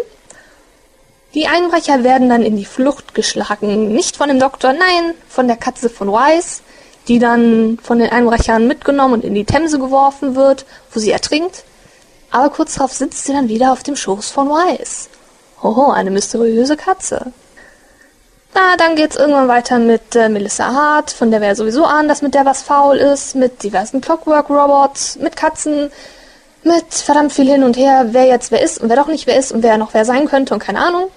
[1.35, 3.93] Die Einbrecher werden dann in die Flucht geschlagen.
[3.93, 6.61] Nicht von dem Doktor, nein, von der Katze von Wise,
[7.09, 11.65] die dann von den Einbrechern mitgenommen und in die Themse geworfen wird, wo sie ertrinkt.
[12.31, 15.09] Aber kurz darauf sitzt sie dann wieder auf dem Schoß von Wise.
[15.63, 17.33] Hoho, eine mysteriöse Katze.
[18.55, 22.09] Na, dann geht's irgendwann weiter mit äh, Melissa Hart, von der wir ja sowieso ahnen,
[22.09, 25.91] dass mit der was faul ist, mit diversen Clockwork-Robots, mit Katzen,
[26.63, 29.39] mit verdammt viel hin und her, wer jetzt wer ist und wer doch nicht wer
[29.39, 31.09] ist und wer noch wer sein könnte und keine Ahnung.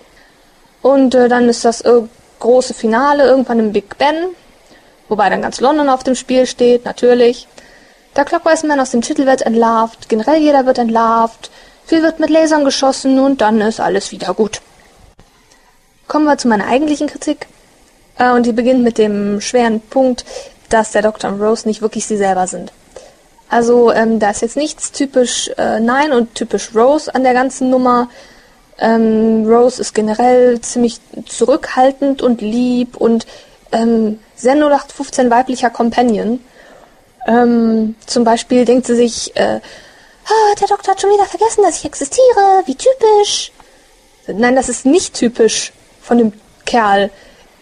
[0.82, 2.02] Und äh, dann ist das äh,
[2.39, 4.15] große Finale irgendwann im Big Ben,
[5.08, 7.48] wobei dann ganz London auf dem Spiel steht, natürlich.
[8.19, 11.49] Der Clockwise Man aus dem Titel wird entlarvt, generell jeder wird entlarvt,
[11.86, 14.60] viel wird mit Lasern geschossen und dann ist alles wieder gut.
[16.10, 17.47] Kommen wir zu meiner eigentlichen Kritik.
[18.17, 20.25] Äh, und die beginnt mit dem schweren Punkt,
[20.67, 22.73] dass der Doktor und Rose nicht wirklich sie selber sind.
[23.47, 27.69] Also ähm, da ist jetzt nichts typisch äh, Nein und typisch Rose an der ganzen
[27.69, 28.10] Nummer.
[28.79, 33.25] Ähm, Rose ist generell ziemlich zurückhaltend und lieb und
[33.71, 36.41] ähm, sehr 0815 weiblicher Companion.
[37.27, 39.60] Ähm, zum Beispiel denkt sie sich, äh,
[40.25, 43.51] ah, der Doktor hat schon wieder vergessen, dass ich existiere, wie typisch.
[44.27, 46.34] Nein, das ist nicht typisch von dem
[46.65, 47.10] Kerl.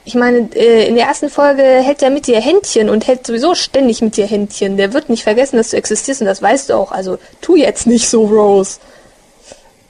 [0.06, 3.56] Ich meine, äh, in der ersten Folge hält er mit dir Händchen und hält sowieso
[3.56, 4.78] ständig mit dir Händchen.
[4.78, 6.91] Der wird nicht vergessen, dass du existierst und das weißt du auch.
[6.91, 8.80] Also tu jetzt nicht so, Rose.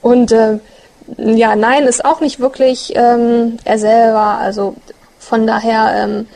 [0.02, 0.58] Und äh,
[1.16, 4.38] ja, nein, ist auch nicht wirklich ähm, er selber.
[4.40, 4.74] Also
[5.18, 6.28] von daher ähm,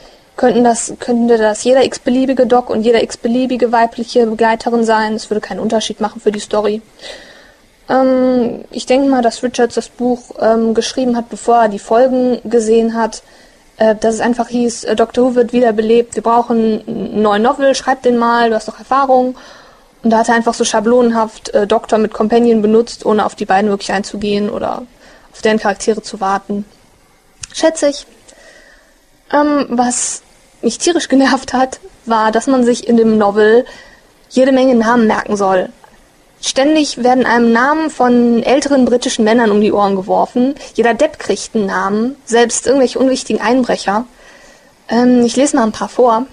[0.43, 5.15] könnten das, könnte das jeder x-beliebige Doc und jeder x-beliebige weibliche Begleiterin sein.
[5.15, 6.83] Es würde keinen Unterschied machen für die Story.
[7.89, 12.41] Ähm, ich denke mal, dass Richards das Buch ähm, geschrieben hat, bevor er die Folgen
[12.43, 13.23] gesehen hat.
[13.77, 15.27] Äh, dass es einfach hieß, äh, Dr.
[15.27, 19.37] Who wird wiederbelebt, wir brauchen einen neuen Novel, schreib den mal, du hast doch Erfahrung.
[20.03, 23.45] Und da hat er einfach so schablonenhaft äh, Doktor mit Companion benutzt, ohne auf die
[23.45, 24.83] beiden wirklich einzugehen oder
[25.33, 26.65] auf deren Charaktere zu warten.
[27.53, 28.07] Schätze ich.
[29.33, 30.23] Ähm, was
[30.63, 33.65] mich tierisch genervt hat, war, dass man sich in dem Novel
[34.31, 35.69] jede Menge Namen merken soll.
[36.41, 40.57] Ständig werden einem Namen von älteren britischen Männern um die Ohren geworfen.
[40.75, 44.07] Jeder Depp kriegt einen Namen, selbst irgendwelche unwichtigen Einbrecher.
[44.89, 46.27] Ähm, ich lese mal ein paar vor.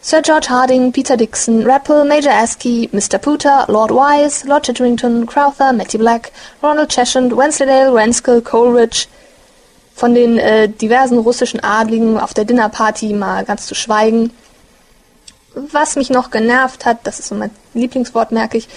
[0.00, 3.18] Sir George Harding, Peter Dixon, Rappel, Major Askey, Mr.
[3.18, 6.30] Pooter, Lord Wise, Lord Chitterington, Crowther, Matty Black,
[6.62, 9.08] Ronald Cheshire, Wensleydale, Ranskill, Coleridge,
[9.96, 14.30] von den äh, diversen russischen Adligen auf der Dinnerparty mal ganz zu schweigen.
[15.54, 18.68] Was mich noch genervt hat, das ist so mein Lieblingswort, merke ich,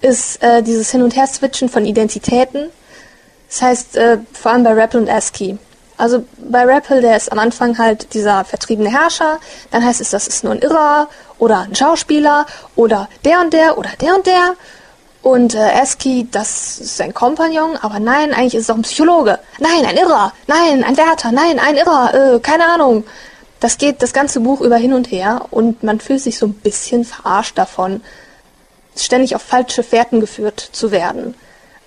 [0.00, 2.70] ist äh, dieses Hin- und Her-Switchen von Identitäten.
[3.50, 5.58] Das heißt, äh, vor allem bei Rappel und ASCII.
[5.98, 9.38] Also bei Rappel, der ist am Anfang halt dieser vertriebene Herrscher,
[9.70, 13.76] dann heißt es, das ist nur ein Irrer oder ein Schauspieler oder der und der
[13.76, 14.54] oder der und der.
[15.22, 19.38] Und äh, Eski, das ist sein Kompagnon, aber nein, eigentlich ist es doch ein Psychologe.
[19.58, 20.32] Nein, ein Irrer.
[20.46, 21.30] Nein, ein Wärter.
[21.30, 22.36] Nein, ein Irrer.
[22.36, 23.04] Äh, keine Ahnung.
[23.60, 26.54] Das geht das ganze Buch über hin und her und man fühlt sich so ein
[26.54, 28.00] bisschen verarscht davon,
[28.96, 31.34] ständig auf falsche Fährten geführt zu werden.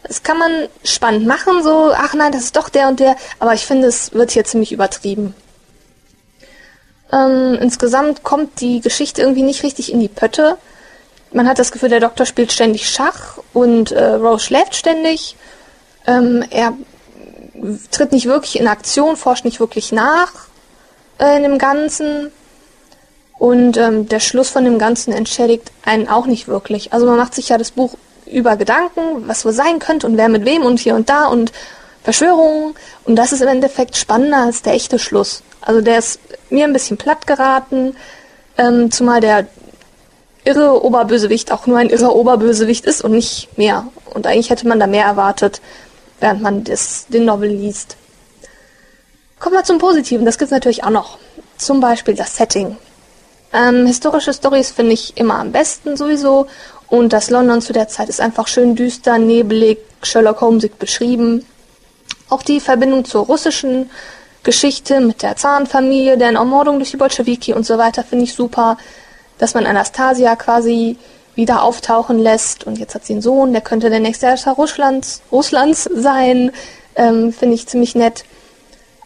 [0.04, 0.52] Das kann man
[0.84, 4.14] spannend machen, so, ach nein, das ist doch der und der, aber ich finde, es
[4.14, 5.34] wird hier ziemlich übertrieben.
[7.12, 10.58] Ähm, insgesamt kommt die Geschichte irgendwie nicht richtig in die Pötte
[11.34, 15.36] man hat das Gefühl, der Doktor spielt ständig Schach und äh, Rose schläft ständig.
[16.06, 16.74] Ähm, er
[17.92, 20.32] tritt nicht wirklich in Aktion, forscht nicht wirklich nach
[21.20, 22.32] äh, in dem Ganzen.
[23.38, 26.94] Und ähm, der Schluss von dem Ganzen entschädigt einen auch nicht wirklich.
[26.94, 30.30] Also man macht sich ja das Buch über Gedanken, was wohl sein könnte und wer
[30.30, 31.52] mit wem und hier und da und
[32.04, 32.76] Verschwörungen.
[33.06, 35.44] Und das ist im Endeffekt spannender als der echte Schluss.
[35.62, 36.20] Also der ist
[36.50, 37.96] mir ein bisschen platt geraten,
[38.58, 39.48] ähm, zumal der
[40.46, 43.88] irre Oberbösewicht auch nur ein irrer Oberbösewicht ist und nicht mehr.
[44.14, 45.62] Und eigentlich hätte man da mehr erwartet,
[46.20, 47.98] während man das, den Novel liest.
[49.40, 51.18] Kommen wir zum Positiven, das gibt's natürlich auch noch.
[51.58, 52.78] Zum Beispiel das Setting.
[53.54, 56.48] Ähm, historische Stories finde ich immer am besten sowieso.
[56.88, 61.46] Und das London zu der Zeit ist einfach schön düster, nebelig, Sherlock Holmesig beschrieben.
[62.30, 63.90] Auch die Verbindung zur russischen
[64.44, 68.78] Geschichte mit der Zarenfamilie, deren Ermordung durch die Bolschewiki und so weiter finde ich super.
[69.38, 70.98] Dass man Anastasia quasi
[71.36, 75.22] wieder auftauchen lässt und jetzt hat sie einen Sohn, der könnte der nächste Herrscher Russlands,
[75.32, 76.52] Russlands sein,
[76.96, 78.24] ähm, finde ich ziemlich nett.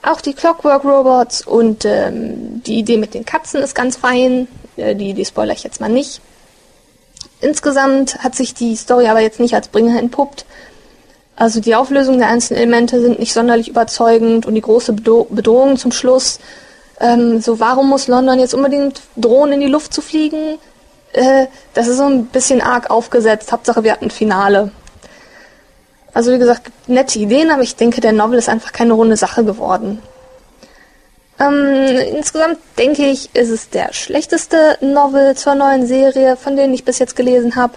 [0.03, 4.47] Auch die Clockwork Robots und ähm, die Idee mit den Katzen ist ganz fein.
[4.75, 6.21] Äh, die, die spoiler ich jetzt mal nicht.
[7.41, 10.45] Insgesamt hat sich die Story aber jetzt nicht als Bringer entpuppt.
[11.35, 15.77] Also die Auflösung der einzelnen Elemente sind nicht sonderlich überzeugend und die große Bedro Bedrohung
[15.77, 16.39] zum Schluss.
[16.99, 20.57] Ähm, so, warum muss London jetzt unbedingt drohen, in die Luft zu fliegen?
[21.13, 23.51] Äh, das ist so ein bisschen arg aufgesetzt.
[23.51, 24.71] Hauptsache, wir hatten Finale.
[26.13, 29.43] Also wie gesagt, nette Ideen, aber ich denke, der Novel ist einfach keine runde Sache
[29.43, 30.01] geworden.
[31.39, 36.83] Ähm, insgesamt denke ich, ist es der schlechteste Novel zur neuen Serie, von denen ich
[36.83, 37.73] bis jetzt gelesen habe.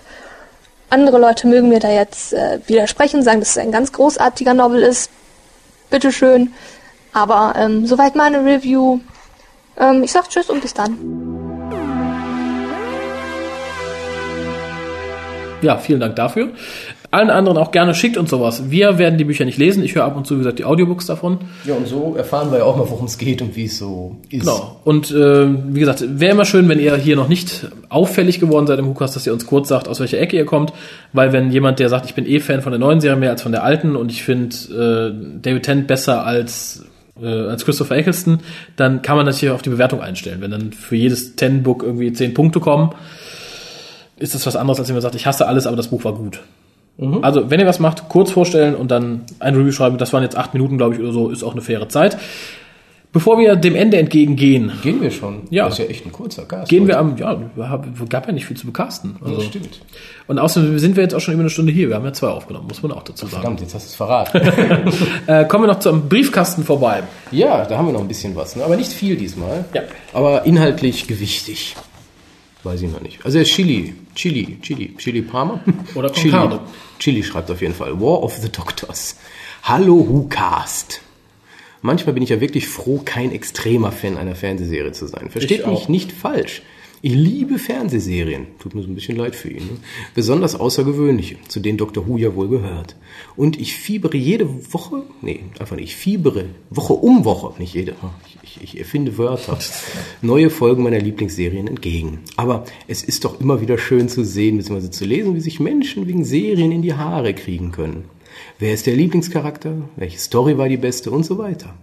[0.88, 4.82] Andere Leute mögen mir da jetzt äh, widersprechen, sagen, dass es ein ganz großartiger Novel
[4.82, 5.10] ist.
[5.90, 6.54] Bitteschön.
[7.12, 9.00] Aber ähm, soweit meine Review.
[9.76, 10.96] Ähm, ich sag Tschüss und bis dann.
[15.62, 16.50] Ja, vielen Dank dafür.
[17.12, 18.70] Allen anderen auch gerne schickt uns sowas.
[18.70, 19.82] Wir werden die Bücher nicht lesen.
[19.82, 21.38] Ich höre ab und zu, wie gesagt, die Audiobooks davon.
[21.64, 24.18] Ja, und so erfahren wir ja auch mal, worum es geht und wie es so
[24.30, 24.42] ist.
[24.42, 24.80] Genau.
[24.84, 28.78] Und äh, wie gesagt, wäre immer schön, wenn ihr hier noch nicht auffällig geworden seid
[28.78, 30.72] im Hukas, dass ihr uns kurz sagt, aus welcher Ecke ihr kommt.
[31.12, 33.42] Weil wenn jemand, der sagt, ich bin eh Fan von der neuen Serie mehr als
[33.42, 36.84] von der alten und ich finde äh, David Tennant besser als
[37.22, 38.40] äh, als Christopher Eccleston,
[38.76, 40.40] dann kann man das hier auf die Bewertung einstellen.
[40.40, 42.90] Wenn dann für jedes Ten-Book irgendwie zehn Punkte kommen,
[44.16, 46.14] ist das was anderes, als wenn man sagt, ich hasse alles, aber das Buch war
[46.14, 46.40] gut.
[46.98, 47.24] Mhm.
[47.24, 49.96] Also, wenn ihr was macht, kurz vorstellen und dann ein Review schreiben.
[49.96, 52.18] Das waren jetzt acht Minuten, glaube ich, oder so, ist auch eine faire Zeit.
[53.12, 55.42] Bevor wir dem Ende entgegengehen, Gehen wir schon.
[55.50, 55.64] Ja.
[55.64, 56.70] Das ist ja echt ein kurzer Cast.
[56.70, 57.26] gehen wir heute.
[57.26, 59.16] am, ja, wir gab ja nicht viel zu bekasten.
[59.24, 59.40] Also.
[59.40, 59.80] stimmt.
[60.28, 61.88] Und außerdem sind wir jetzt auch schon über eine Stunde hier.
[61.88, 63.42] Wir haben ja zwei aufgenommen, muss man auch dazu sagen.
[63.42, 64.40] Verdammt, jetzt hast du es verraten.
[65.26, 67.02] Äh, kommen wir noch zum Briefkasten vorbei.
[67.30, 68.64] ja, da haben wir noch ein bisschen was, ne?
[68.64, 69.64] aber nicht viel diesmal.
[69.74, 69.82] Ja.
[70.12, 71.76] Aber inhaltlich gewichtig.
[72.62, 73.24] Weiß ich noch nicht.
[73.24, 75.60] Also Chili, Chili, Chili, Chili Palmer.
[75.94, 76.36] Oder Chili.
[76.98, 77.98] Chili schreibt auf jeden Fall.
[78.00, 79.16] War of the Doctors.
[79.62, 80.79] Hallo WhoCast.
[81.82, 85.30] Manchmal bin ich ja wirklich froh, kein extremer Fan einer Fernsehserie zu sein.
[85.30, 85.88] Versteht Ich mich auch.
[85.88, 86.62] nicht falsch.
[87.02, 88.48] Ich liebe Fernsehserien.
[88.58, 89.64] Tut mir so ein bisschen leid für ihn.
[89.64, 89.76] Ne?
[90.14, 92.06] Besonders außergewöhnliche, zu denen Dr.
[92.06, 92.94] Who ja wohl gehört.
[93.36, 97.94] Und ich fiebere jede Woche, nee, einfach nicht, ich fiebere Woche um Woche, nicht jede,
[98.26, 99.58] ich, ich, ich erfinde Wörter,
[100.20, 102.18] neue Folgen meiner Lieblingsserien entgegen.
[102.36, 104.90] Aber es ist doch immer wieder schön zu sehen, bzw.
[104.90, 108.04] zu lesen, wie sich Menschen wegen Serien in die Haare kriegen können.
[108.58, 109.88] Wer ist der Lieblingscharakter?
[109.96, 111.10] Welche Story war die beste?
[111.10, 111.74] Und so weiter.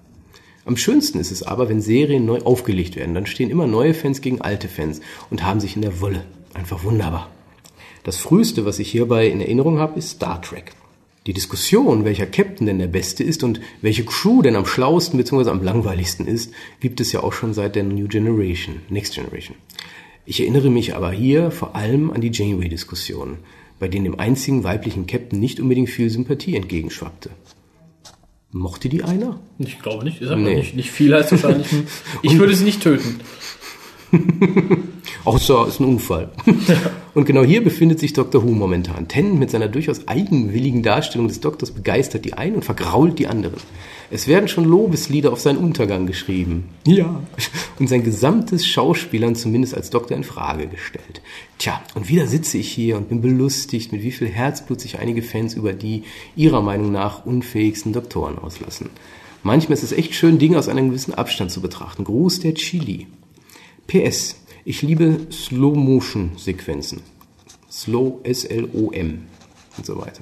[0.65, 3.15] Am schönsten ist es aber, wenn Serien neu aufgelegt werden.
[3.15, 6.26] Dann stehen immer neue Fans gegen alte Fans und haben sich in der Wolle.
[6.54, 7.30] Einfach wunderbar.
[8.04, 10.74] Das früheste, was ich hierbei in Erinnerung habe, ist Star Trek.
[11.26, 15.50] Die Diskussion, welcher Captain denn der beste ist und welche Crew denn am schlauesten bzw.
[15.50, 19.58] am langweiligsten ist, gibt es ja auch schon seit der New Generation, Next Generation.
[20.26, 23.39] Ich erinnere mich aber hier vor allem an die Janeway-Diskussionen,
[23.80, 27.30] bei denen dem einzigen weiblichen Captain nicht unbedingt viel Sympathie entgegenschwappte.
[28.52, 29.40] Mochte die einer?
[29.60, 30.22] Ich glaube nicht.
[30.22, 30.56] Ich sag mal Nee.
[30.56, 31.68] nicht, nicht viel heißt wahrscheinlich.
[32.24, 33.20] Ich würde sie nicht töten.
[35.24, 36.30] Außer ist ein Unfall.
[37.13, 38.43] Und genau hier befindet sich Dr.
[38.43, 39.08] Who momentan.
[39.08, 43.56] Tennant mit seiner durchaus eigenwilligen Darstellung des Doktors begeistert die einen und vergrault die anderen.
[44.12, 46.70] Es werden schon Lobeslieder auf seinen Untergang geschrieben.
[46.86, 47.24] Ja.
[47.80, 51.22] Und sein gesamtes Schauspielern zumindest als Doktor in Frage gestellt.
[51.60, 55.22] Tja, und wieder sitze ich hier und bin belustigt, mit wie viel Herzblut sich einige
[55.22, 56.04] Fans über die
[56.36, 58.89] ihrer Meinung nach unfähigsten Doktoren auslassen.
[59.43, 62.04] Manchmal ist es echt schön, Dinge aus einem gewissen Abstand zu betrachten.
[62.04, 63.08] Gruß der Chili.
[63.86, 64.37] PS.
[64.70, 67.02] Ich liebe Slow-Motion-Sequenzen.
[67.72, 69.26] Slow, S-L-O-M
[69.78, 70.22] und so weiter.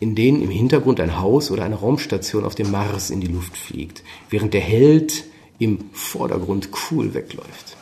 [0.00, 3.54] In denen im Hintergrund ein Haus oder eine Raumstation auf dem Mars in die Luft
[3.54, 5.24] fliegt, während der Held
[5.58, 7.76] im Vordergrund cool wegläuft.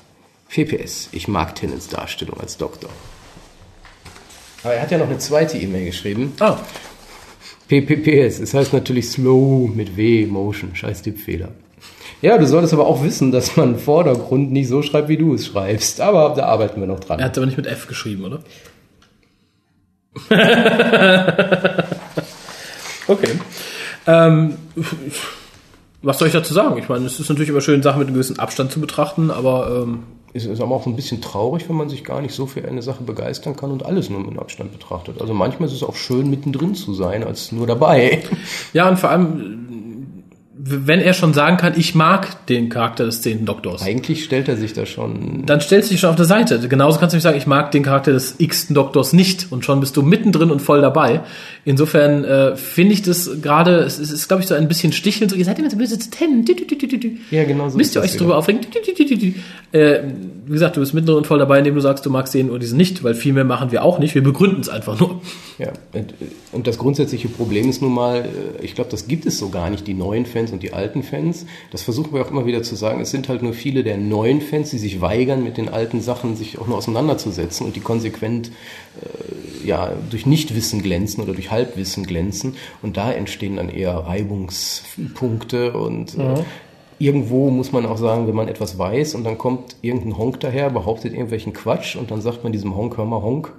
[0.49, 1.11] PPS.
[1.13, 2.91] Ich mag Tennants Darstellung als Doktor.
[4.65, 6.33] Aber er hat ja noch eine zweite E-Mail geschrieben.
[6.41, 6.59] Ah,
[7.69, 8.41] PPPS.
[8.41, 10.75] Es heißt natürlich Slow mit W, Motion.
[10.75, 11.53] Scheiß Tippfehler.
[12.23, 15.47] Ja, du solltest aber auch wissen, dass man Vordergrund nicht so schreibt, wie du es
[15.47, 16.01] schreibst.
[16.01, 17.19] Aber da arbeiten wir noch dran.
[17.19, 18.41] er hat aber nicht mit F geschrieben, oder?
[23.09, 23.39] Okay.
[24.07, 24.57] Ähm,
[26.03, 26.79] was soll ich dazu sagen?
[26.79, 29.83] Ich meine, es ist natürlich immer schön, Sachen mit einem gewissen Abstand zu betrachten, aber
[29.83, 32.67] ähm, Es ist aber auch ein bisschen traurig, wenn man sich gar nicht so für
[32.67, 35.21] eine Sache begeistern kann und alles nur mit Abstand betrachtet.
[35.21, 38.23] Also manchmal ist es auch schön, mittendrin zu sein, als nur dabei.
[38.73, 39.86] ja, und vor allem,
[40.59, 44.57] wenn er schon sagen kann, ich mag den Charakter des zehnten Doktors, Eigentlich stellt er
[44.57, 45.45] sich da schon.
[45.45, 46.59] dann stellst du dich schon auf der Seite.
[46.69, 49.81] Genauso kannst du nicht sagen, ich mag den Charakter des x-ten Doktors nicht und schon
[49.81, 51.21] bist du mittendrin und voll dabei.
[51.67, 55.31] Insofern äh, finde ich das gerade, es ist, ist glaube ich, so ein bisschen stichelnd,
[55.31, 56.45] so, ihr seid immer so böse zu ten.
[57.31, 58.63] Ja, genau so Müsst ihr euch drüber aufregen?
[59.73, 60.01] Äh,
[60.47, 62.61] wie gesagt, du bist mittendrin und voll dabei, indem du sagst, du magst den oder
[62.61, 64.15] diesen nicht, weil viel mehr machen wir auch nicht.
[64.15, 65.21] Wir begründen es einfach nur.
[65.59, 66.15] Ja, und,
[66.53, 69.69] und das grundsätzliche Problem ist nun mal, äh, ich glaube, das gibt es so gar
[69.71, 71.47] nicht, die neuen Fans und die alten Fans.
[71.71, 73.01] Das versuchen wir auch immer wieder zu sagen.
[73.01, 76.37] Es sind halt nur viele der neuen Fans, die sich weigern, mit den alten Sachen
[76.37, 78.51] sich auch nur auseinanderzusetzen und die konsequent
[79.01, 82.57] äh, ja, durch Nichtwissen glänzen oder durch Halbwissen glänzen.
[82.83, 86.43] Und da entstehen dann eher Reibungspunkte und äh,
[86.99, 90.71] Irgendwo muss man auch sagen, wenn man etwas weiß und dann kommt irgendein Honk daher,
[90.71, 93.53] behauptet irgendwelchen Quatsch und dann sagt man diesem Honk, hör mal Honk,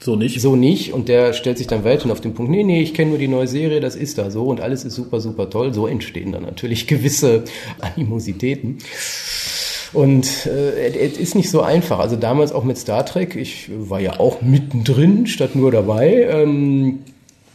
[0.00, 0.40] So nicht.
[0.40, 3.10] so nicht und der stellt sich dann weiterhin auf den Punkt, nee, nee, ich kenne
[3.10, 5.74] nur die neue Serie, das ist da so und alles ist super, super toll.
[5.74, 7.44] So entstehen dann natürlich gewisse
[7.80, 8.78] Animositäten.
[9.92, 11.98] Und äh, es ist nicht so einfach.
[11.98, 16.28] Also damals auch mit Star Trek, ich war ja auch mittendrin statt nur dabei.
[16.30, 17.00] Ähm,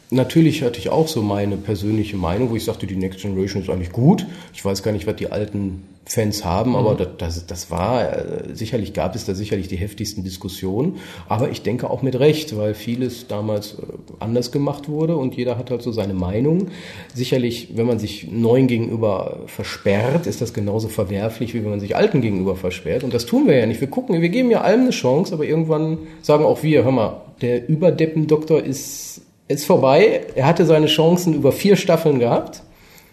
[0.09, 3.69] natürlich hatte ich auch so meine persönliche Meinung, wo ich sagte, die Next Generation ist
[3.69, 4.25] eigentlich gut.
[4.53, 8.53] Ich weiß gar nicht, was die alten Fans haben, aber das, das, das war, äh,
[8.53, 10.97] sicherlich gab es da sicherlich die heftigsten Diskussionen,
[11.29, 13.85] aber ich denke auch mit Recht, weil vieles damals äh,
[14.19, 16.67] anders gemacht wurde und jeder hat halt so seine Meinung.
[17.13, 21.95] Sicherlich, wenn man sich neuen gegenüber versperrt, ist das genauso verwerflich, wie wenn man sich
[21.95, 23.79] alten gegenüber versperrt und das tun wir ja nicht.
[23.79, 27.21] Wir gucken, wir geben ja allem eine Chance, aber irgendwann sagen auch wir, hör mal,
[27.41, 32.63] der Überdeppen-Doktor ist, ist vorbei, er hatte seine Chancen über vier Staffeln gehabt.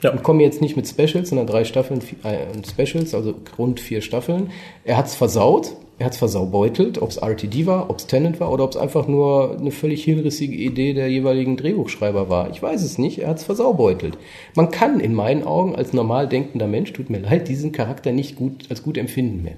[0.02, 0.12] Ja.
[0.12, 4.50] Und komme jetzt nicht mit Specials, sondern drei Staffeln äh, Specials, also rund vier Staffeln.
[4.84, 9.06] Er hat's versaut, er hat's versaubeutelt, ob's RTD war, ob's Tennant war oder ob's einfach
[9.06, 12.50] nur eine völlig hinrissige Idee der jeweiligen Drehbuchschreiber war.
[12.50, 14.16] Ich weiß es nicht, er hat's versaubeutelt.
[14.54, 18.36] Man kann in meinen Augen als normal denkender Mensch, tut mir leid, diesen Charakter nicht
[18.36, 19.56] gut als gut empfinden mehr.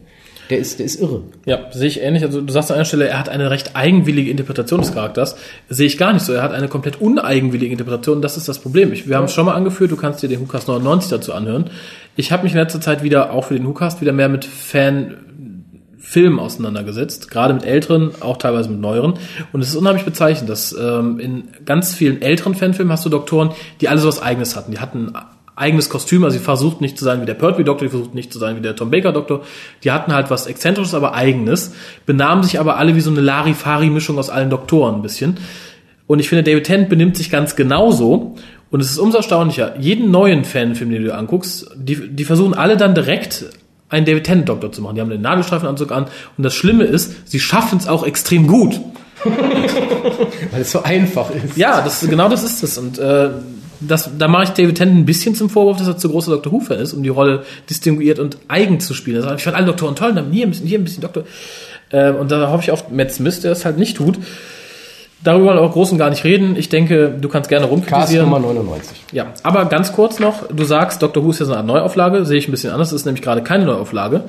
[0.52, 1.22] Der ist, der ist irre.
[1.46, 2.24] Ja, sehe ich ähnlich.
[2.24, 5.34] Also du sagst an einer Stelle, er hat eine recht eigenwillige Interpretation des Charakters.
[5.70, 6.34] Sehe ich gar nicht so.
[6.34, 8.20] Er hat eine komplett uneigenwillige Interpretation.
[8.20, 8.92] Das ist das Problem.
[8.92, 9.90] Ich, wir haben es schon mal angeführt.
[9.90, 11.70] Du kannst dir den Hookast 99 dazu anhören.
[12.16, 15.16] Ich habe mich in letzter Zeit wieder auch für den Hookast wieder mehr mit Fan
[15.98, 19.14] Filmen auseinandergesetzt, gerade mit älteren, auch teilweise mit neueren.
[19.54, 23.52] Und es ist unheimlich bezeichnend, dass ähm, in ganz vielen älteren Fanfilmen hast du Doktoren,
[23.80, 24.72] die alle so was Eigenes hatten.
[24.72, 25.14] Die hatten
[25.62, 28.32] eigenes Kostüm, also sie versucht nicht zu sein wie der Pertwee Doktor, die versucht nicht
[28.32, 29.42] zu sein wie der Tom Baker Doktor.
[29.84, 31.72] Die hatten halt was Exzentrisches, aber Eigenes,
[32.04, 35.38] benahmen sich aber alle wie so eine Larifari-Mischung aus allen Doktoren ein bisschen.
[36.06, 38.34] Und ich finde, David Tennant benimmt sich ganz genauso.
[38.70, 39.78] Und es ist umso erstaunlicher.
[39.78, 43.46] Jeden neuen Fanfilm, den du dir anguckst, die, die versuchen alle dann direkt
[43.88, 44.96] einen David Tennant Doktor zu machen.
[44.96, 46.06] Die haben den Nadelstreifenanzug an.
[46.36, 48.80] Und das Schlimme ist, sie schaffen es auch extrem gut.
[50.50, 51.56] Weil es so einfach ist.
[51.56, 52.78] Ja, das, genau das ist es.
[52.78, 53.30] Und äh,
[53.86, 56.52] das, da mache ich David Tennant ein bisschen zum Vorwurf, dass er zu großer Dr.
[56.52, 59.22] Who-Fan ist, um die Rolle distinguiert und eigen zu spielen.
[59.22, 61.24] Sagt, ich fand alle Doktoren toll, dann hier ein bisschen, hier ein bisschen Doktor.
[61.90, 64.18] Ähm, und da hoffe ich auf Matt Smith, der es halt nicht tut.
[65.24, 66.56] Darüber wollen wir auch groß und gar nicht reden.
[66.56, 68.28] Ich denke, du kannst gerne Cast rumkritisieren.
[68.28, 69.04] Nummer 99.
[69.12, 71.24] Ja, aber ganz kurz noch, du sagst, Dr.
[71.24, 73.22] Who ist ja so eine Art Neuauflage, sehe ich ein bisschen anders, das ist nämlich
[73.22, 74.24] gerade keine Neuauflage.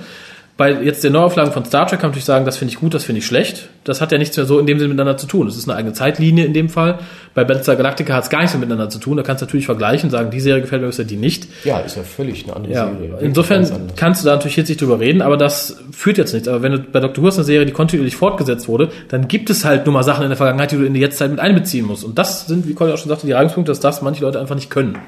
[0.55, 2.93] Bei jetzt der Neuauflagen von Star Trek kann man natürlich sagen, das finde ich gut,
[2.93, 3.69] das finde ich schlecht.
[3.85, 5.47] Das hat ja nichts mehr so in dem Sinne miteinander zu tun.
[5.47, 6.99] Das ist eine eigene Zeitlinie in dem Fall.
[7.33, 9.17] Bei Battlestar Galactica hat es gar nichts mehr miteinander zu tun.
[9.17, 11.47] Da kannst du natürlich vergleichen, sagen, die Serie gefällt mir besser, die nicht.
[11.63, 13.17] Ja, ist ja völlig eine andere Ja, Serie.
[13.21, 16.47] Insofern kannst du da natürlich jetzt nicht drüber reden, aber das führt jetzt nichts.
[16.47, 17.23] Aber wenn du bei Dr.
[17.23, 20.21] Who hast eine Serie, die kontinuierlich fortgesetzt wurde, dann gibt es halt nur mal Sachen
[20.21, 22.03] in der Vergangenheit, die du in die Jetztzeit mit einbeziehen musst.
[22.03, 24.55] Und das sind, wie Colin auch schon sagte, die Reibungspunkte, dass das manche Leute einfach
[24.55, 24.99] nicht können.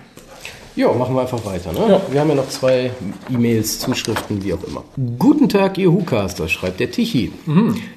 [0.76, 1.72] Ja, machen wir einfach weiter.
[1.72, 2.02] Ne?
[2.12, 2.92] Wir haben ja noch zwei
[3.30, 4.84] E-Mails, Zuschriften, wie auch immer.
[5.18, 7.32] Guten Tag, ihr Hucaster, schreibt der Tichy.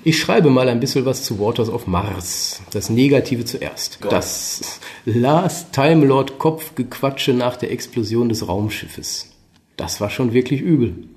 [0.05, 2.63] Ich schreibe mal ein bisschen was zu Waters of Mars.
[2.71, 3.99] Das Negative zuerst.
[4.09, 9.33] Das Last Time Lord Kopfgequatsche nach der Explosion des Raumschiffes.
[9.77, 11.09] Das war schon wirklich übel.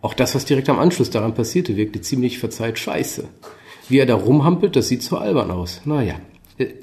[0.00, 3.28] Auch das, was direkt am Anschluss daran passierte, wirkte ziemlich verzeiht scheiße.
[3.88, 5.82] Wie er da rumhampelt, das sieht so albern aus.
[5.84, 6.14] Naja,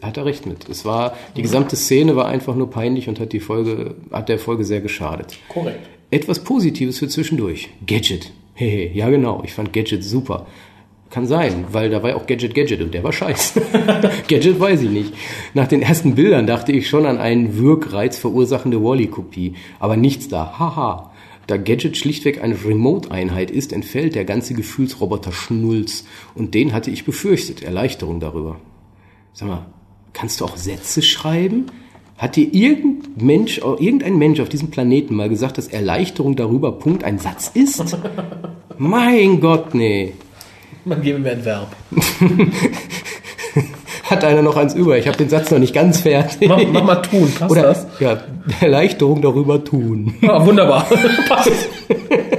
[0.01, 0.67] hat er recht mit.
[0.69, 4.39] Es war, die gesamte Szene war einfach nur peinlich und hat die Folge, hat der
[4.39, 5.37] Folge sehr geschadet.
[5.49, 5.87] Korrekt.
[6.11, 7.69] Etwas Positives für zwischendurch.
[7.85, 8.31] Gadget.
[8.55, 10.47] Hehe, ja genau, ich fand Gadget super.
[11.09, 13.61] Kann sein, weil da war ja auch Gadget Gadget und der war scheiße.
[14.27, 15.13] Gadget weiß ich nicht.
[15.55, 19.55] Nach den ersten Bildern dachte ich schon an einen Wirkreiz verursachende Wally-Kopie.
[19.79, 20.59] Aber nichts da.
[20.59, 21.11] Haha.
[21.47, 26.05] Da Gadget schlichtweg eine Remote-Einheit ist, entfällt der ganze Gefühlsroboter Schnulz.
[26.35, 27.63] Und den hatte ich befürchtet.
[27.63, 28.59] Erleichterung darüber.
[29.39, 29.65] Sag mal,
[30.11, 31.67] kannst du auch Sätze schreiben?
[32.17, 37.05] Hat dir irgendein Mensch, irgendein Mensch auf diesem Planeten mal gesagt, dass Erleichterung darüber Punkt
[37.05, 37.97] ein Satz ist?
[38.77, 40.13] mein Gott, nee.
[40.83, 41.73] Man gebe mir ein Verb.
[44.09, 44.97] Hat einer noch eins über?
[44.97, 46.49] Ich habe den Satz noch nicht ganz fertig.
[46.49, 47.85] Mach, mach mal tun, passt Oder, das?
[47.99, 48.23] Ja,
[48.59, 50.15] Erleichterung darüber tun.
[50.27, 50.87] Ah, wunderbar.
[51.29, 51.51] passt.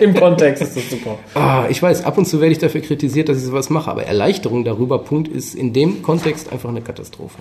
[0.00, 1.18] Im Kontext ist das super.
[1.34, 4.02] Ah, ich weiß, ab und zu werde ich dafür kritisiert, dass ich sowas mache, aber
[4.02, 7.38] Erleichterung darüber, Punkt, ist in dem Kontext einfach eine Katastrophe.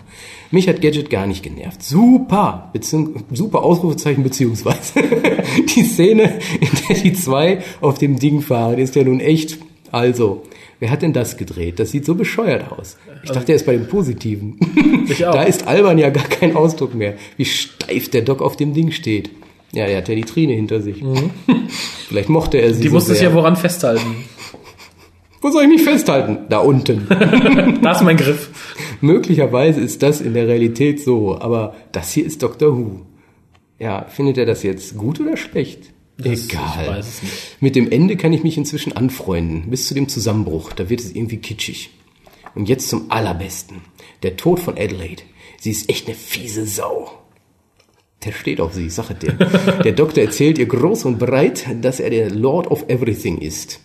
[0.52, 1.82] Mich hat Gadget gar nicht genervt.
[1.82, 4.94] Super, beziehung, super Ausrufezeichen beziehungsweise.
[5.76, 9.58] die Szene, in der die zwei auf dem Ding fahren, ist ja nun echt,
[9.92, 10.44] also,
[10.80, 11.80] wer hat denn das gedreht?
[11.80, 12.98] Das sieht so bescheuert aus.
[13.24, 14.58] Ich dachte, er ist bei dem Positiven.
[15.10, 15.34] Ich auch.
[15.34, 18.92] Da ist albern ja gar kein Ausdruck mehr, wie steif der Doc auf dem Ding
[18.92, 19.32] steht.
[19.72, 21.04] Ja, er hat ja die Trine hinter sich.
[22.08, 24.18] Vielleicht mochte er sie Die so musste sich ja woran festhalten.
[25.42, 26.40] Wo soll ich mich festhalten?
[26.50, 27.08] Da unten.
[27.82, 28.50] Da ist mein Griff.
[29.02, 33.02] Möglicherweise ist das in der Realität so, aber das hier ist Doctor Who.
[33.80, 35.89] Ja, findet er das jetzt gut oder schlecht?
[36.20, 37.04] Das- Egal.
[37.60, 40.74] Mit dem Ende kann ich mich inzwischen anfreunden, bis zu dem Zusammenbruch.
[40.74, 41.92] Da wird es irgendwie kitschig.
[42.56, 43.78] Und jetzt zum allerbesten.
[44.24, 45.24] Der Tod von Adelaide.
[45.60, 47.12] Sie ist echt eine fiese Sau.
[48.26, 49.32] Der steht auf sie, sage dir.
[49.86, 53.80] Der Doktor erzählt ihr groß und breit, dass er der Lord of Everything ist.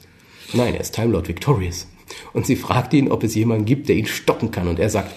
[0.53, 1.87] Nein, er ist Time Lord Victorious.
[2.33, 4.67] Und sie fragt ihn, ob es jemanden gibt, der ihn stoppen kann.
[4.67, 5.13] Und er sagt,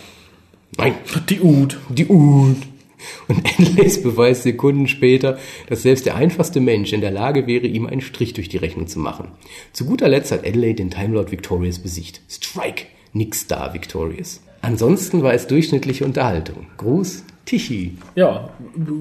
[0.77, 0.93] nein,
[1.29, 1.79] Die Ud.
[1.89, 2.57] die Ud.
[3.27, 5.37] Und Endlace beweist Sekunden später,
[5.69, 8.87] dass selbst der einfachste Mensch in der Lage wäre, ihm einen Strich durch die Rechnung
[8.87, 9.29] zu machen.
[9.73, 12.21] Zu guter Letzt hat Adelaide den Time Lord Victorious besiegt.
[12.29, 12.85] Strike!
[13.13, 14.41] Nix da, Victorious.
[14.61, 16.67] Ansonsten war es durchschnittliche Unterhaltung.
[16.77, 17.97] Gruß, Tichy.
[18.15, 18.49] Ja,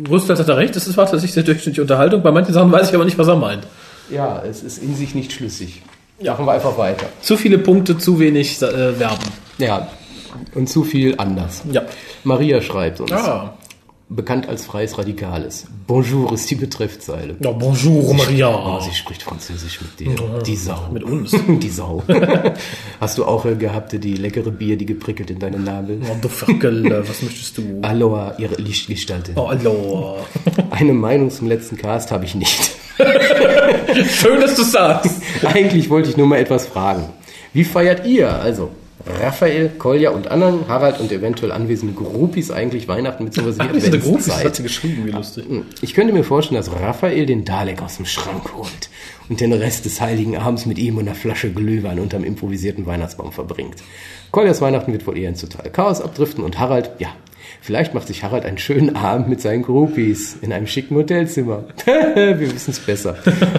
[0.05, 0.77] größtenteils hat er recht.
[0.77, 2.23] Ist war tatsächlich sehr durchschnittliche Unterhaltung.
[2.23, 3.67] Bei manchen Sachen weiß ich aber nicht, was er meint.
[4.11, 5.83] Ja, es ist in sich nicht schlüssig.
[6.23, 7.09] Machen wir einfach weiter.
[7.21, 9.25] Zu viele Punkte, zu wenig äh, Verben.
[9.59, 9.91] Ja,
[10.55, 11.63] und zu viel anders.
[11.71, 11.83] Ja.
[12.25, 13.57] Maria schreibt uns, Ah.
[14.09, 15.67] Bekannt als freies Radikales.
[15.87, 17.37] Bonjour ist die Betreffzeile.
[17.41, 18.81] Ja, bonjour, Oh, Maria.
[18.81, 20.41] sie spricht Französisch mit dir.
[20.47, 20.89] Die Sau.
[20.93, 21.33] Mit uns.
[21.49, 22.05] Die Sau.
[23.01, 26.01] Hast du auch äh, gehabt, die leckere Bier, die geprickelt in deine Nabel?
[26.09, 27.79] Oh, du Ferkel, äh, was möchtest du?
[27.83, 29.33] Aloha, ihre Lichtgestalte.
[29.35, 30.17] Oh, hallo.
[30.71, 32.71] Eine Meinung zum letzten Cast habe ich nicht.
[34.09, 35.21] Schön, dass du sagst.
[35.45, 37.05] Eigentlich wollte ich nur mal etwas fragen.
[37.53, 38.71] Wie feiert ihr, also
[39.05, 44.57] Raphael, Kolja und anderen, Harald und eventuell anwesende Groupies eigentlich Weihnachten diese Gruß hat Adventszeit?
[44.57, 45.45] sie geschrieben, wie lustig.
[45.83, 48.91] Ich könnte mir vorstellen, dass Raphael den Dalek aus dem Schrank holt
[49.29, 53.33] und den Rest des Heiligen Abends mit ihm und einer Flasche Glühwein unterm improvisierten Weihnachtsbaum
[53.33, 53.77] verbringt.
[54.31, 57.09] Koljas Weihnachten wird wohl eher ins totale Chaos abdriften und Harald, ja,
[57.61, 61.65] vielleicht macht sich Harald einen schönen Abend mit seinen Groupies in einem schicken Hotelzimmer.
[61.85, 63.17] Wir wissen es besser.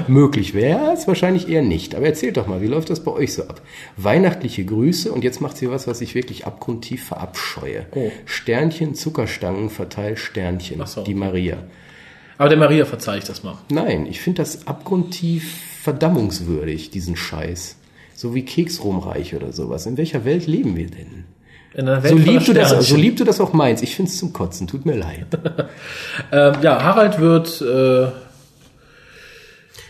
[0.07, 1.95] Möglich wäre es wahrscheinlich eher nicht.
[1.95, 3.61] Aber erzählt doch mal, wie läuft das bei euch so ab?
[3.97, 7.85] Weihnachtliche Grüße und jetzt macht sie was, was ich wirklich abgrundtief verabscheue.
[7.91, 8.11] Oh.
[8.25, 10.85] Sternchen, Zuckerstangen, verteilt Sternchen.
[10.85, 11.19] So, Die okay.
[11.19, 11.57] Maria.
[12.37, 13.57] Aber der Maria verzeih ich das mal.
[13.69, 17.77] Nein, ich finde das abgrundtief verdammungswürdig, diesen Scheiß.
[18.13, 19.85] So wie Keksrumreich oder sowas.
[19.85, 21.25] In welcher Welt leben wir denn?
[21.75, 23.83] So lieb, du das, so lieb du das auch meinst.
[23.83, 24.67] Ich finde es zum Kotzen.
[24.67, 25.27] Tut mir leid.
[26.31, 28.07] Ähm, ja, Harald wird, äh,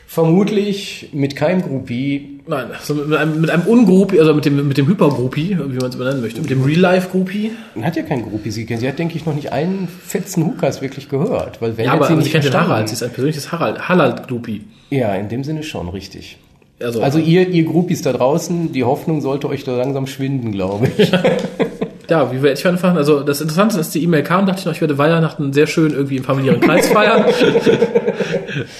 [0.10, 2.40] Vermutlich mit keinem Groupie.
[2.48, 5.90] nein, also mit einem, mit einem Ungroupie, also mit dem, mit dem Hypergroupie, wie man
[5.90, 7.52] es benennen möchte, mit dem Real-Life-Groupie.
[7.82, 8.50] Hat ja kein Groupie.
[8.50, 11.62] Sie, sie hat, denke ich, noch nicht einen fetzen Hukas wirklich gehört.
[11.62, 12.60] Weil wenn Ja, aber, sie aber sie nicht kennt den.
[12.60, 14.62] Harald, sie ist ein persönliches Harald, Harald-Groupie.
[14.90, 16.38] Ja, in dem Sinne schon, richtig.
[16.80, 20.88] Also, Also ihr, ihr Groupies da draußen, die Hoffnung sollte euch da langsam schwinden, glaube
[20.98, 21.12] ich.
[22.10, 22.98] ja, wie werde ich anfangen?
[22.98, 25.92] Also, das Interessante ist, die E-Mail kam, dachte ich noch, ich werde Weihnachten sehr schön
[25.92, 27.26] irgendwie im familiären Kreis feiern.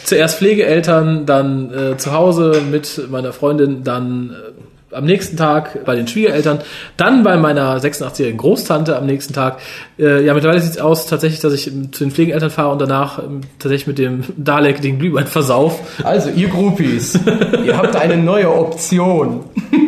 [0.04, 5.96] Zuerst Pflegeeltern, dann äh, zu Hause mit meiner Freundin, dann äh, am nächsten Tag bei
[5.96, 6.60] den Schwiegereltern,
[6.96, 9.60] dann bei meiner 86-jährigen Großtante am nächsten Tag.
[10.00, 12.82] Äh, ja, mittlerweile sieht es aus tatsächlich, dass ich ähm, zu den Pflegeeltern fahre und
[12.82, 15.80] danach ähm, tatsächlich mit dem Dalek den Glühwein versauf.
[16.04, 17.20] Also, ihr Groupies,
[17.66, 19.44] ihr habt eine neue Option.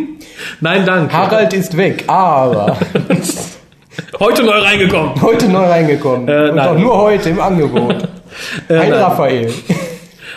[0.61, 1.13] Nein, danke.
[1.13, 2.77] Harald ist weg, aber
[4.19, 5.21] Heute neu reingekommen.
[5.21, 6.27] heute neu reingekommen.
[6.27, 6.67] Äh, Und nein.
[6.69, 7.95] auch nur heute im Angebot.
[8.69, 8.93] Ein nein.
[8.93, 9.51] Raphael.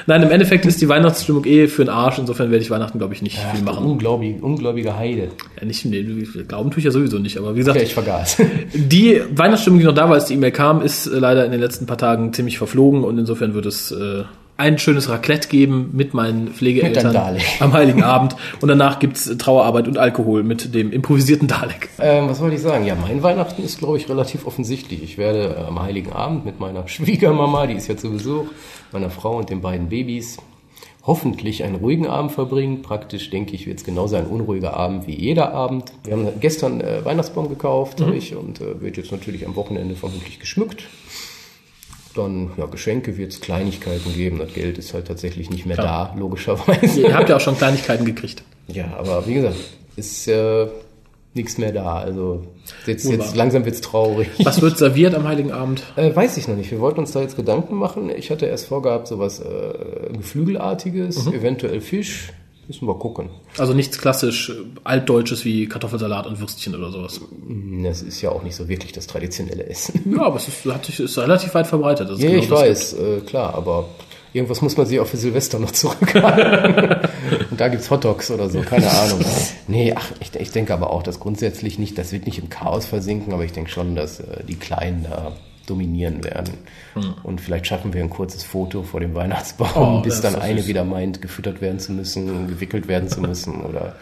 [0.07, 2.19] Nein, im Endeffekt ist die Weihnachtsstimmung eh für den Arsch.
[2.19, 3.87] Insofern werde ich Weihnachten, glaube ich, nicht viel machen.
[3.87, 5.29] Unglaublich, ungläubige Heide.
[5.61, 6.03] Ja, nicht, nee,
[6.49, 7.39] glauben tue ich ja sowieso nicht.
[7.39, 8.39] Aber wie gesagt, Ja, ich vergaß.
[8.75, 11.61] die Weihnachtsstimmung, die noch da war, als die E-Mail kam, ist äh, leider in den
[11.61, 13.05] letzten paar Tagen ziemlich verflogen.
[13.05, 14.25] Und insofern wird es äh,
[14.57, 18.37] ein schönes Raclette geben mit meinen Pflegeeltern Mit am Heiligen Abend.
[18.61, 21.89] Und danach gibt's Trauerarbeit und Alkohol mit dem improvisierten Dalek.
[21.99, 22.85] Ähm, was wollte ich sagen?
[22.87, 25.03] Ja, mein Weihnachten ist, glaube ich, relativ offensichtlich.
[25.03, 28.47] Ich werde äh, am Heiligen Abend mit meiner Schwiegermama, die ist ja zu Besuch,
[28.93, 30.39] meiner Frau und den beiden Babys
[31.05, 32.83] hoffentlich einen ruhigen Abend verbringen.
[32.83, 35.93] Praktisch, denke ich, wird es genauso ein unruhiger Abend wie jeder Abend.
[36.05, 38.13] Wir haben gestern äh, Weihnachtsbaum gekauft, mhm.
[38.13, 40.85] ich, und äh, wird jetzt natürlich am Wochenende vermutlich geschmückt.
[42.15, 44.39] Dann, ja, Geschenke wird es Kleinigkeiten geben.
[44.39, 46.13] Das Geld ist halt tatsächlich nicht mehr Klar.
[46.15, 47.01] da, logischerweise.
[47.01, 48.43] Ihr habt ja auch schon Kleinigkeiten gekriegt.
[48.69, 49.57] Ja, aber wie gesagt,
[49.97, 50.67] ist äh,
[51.35, 51.97] nichts mehr da.
[51.97, 52.45] Also
[52.87, 54.29] jetzt, jetzt langsam wird's traurig.
[54.43, 55.83] Was wird serviert am Heiligen Abend?
[55.97, 56.71] Äh, weiß ich noch nicht.
[56.71, 58.11] Wir wollten uns da jetzt Gedanken machen.
[58.11, 61.35] Ich hatte erst vorgehabt, sowas äh, Geflügelartiges, mhm.
[61.35, 62.33] eventuell Fisch.
[62.69, 63.31] Müssen wir gucken.
[63.59, 64.55] Also nichts klassisch äh,
[64.85, 67.21] altdeutsches wie Kartoffelsalat und Würstchen oder sowas.
[67.47, 70.01] Mm, das ist ja auch nicht so wirklich das traditionelle Essen.
[70.17, 72.09] Ja, aber es ist, hat ist relativ weit verbreitet.
[72.19, 73.89] ja, genau ich weiß, äh, klar, aber
[74.33, 77.11] irgendwas muss man sich auch für Silvester noch zurückhalten.
[77.51, 79.21] und da gibt's Hotdogs oder so, keine Ahnung.
[79.67, 82.87] Nee, ach, ich, ich denke aber auch, dass grundsätzlich nicht, das wird nicht im Chaos
[82.87, 85.33] versinken, aber ich denke schon, dass äh, die Kleinen da
[85.67, 86.55] dominieren werden.
[86.95, 87.15] Hm.
[87.23, 90.69] Und vielleicht schaffen wir ein kurzes Foto vor dem Weihnachtsbaum, oh, bis dann eine süß.
[90.69, 93.95] wieder meint, gefüttert werden zu müssen, gewickelt werden zu müssen oder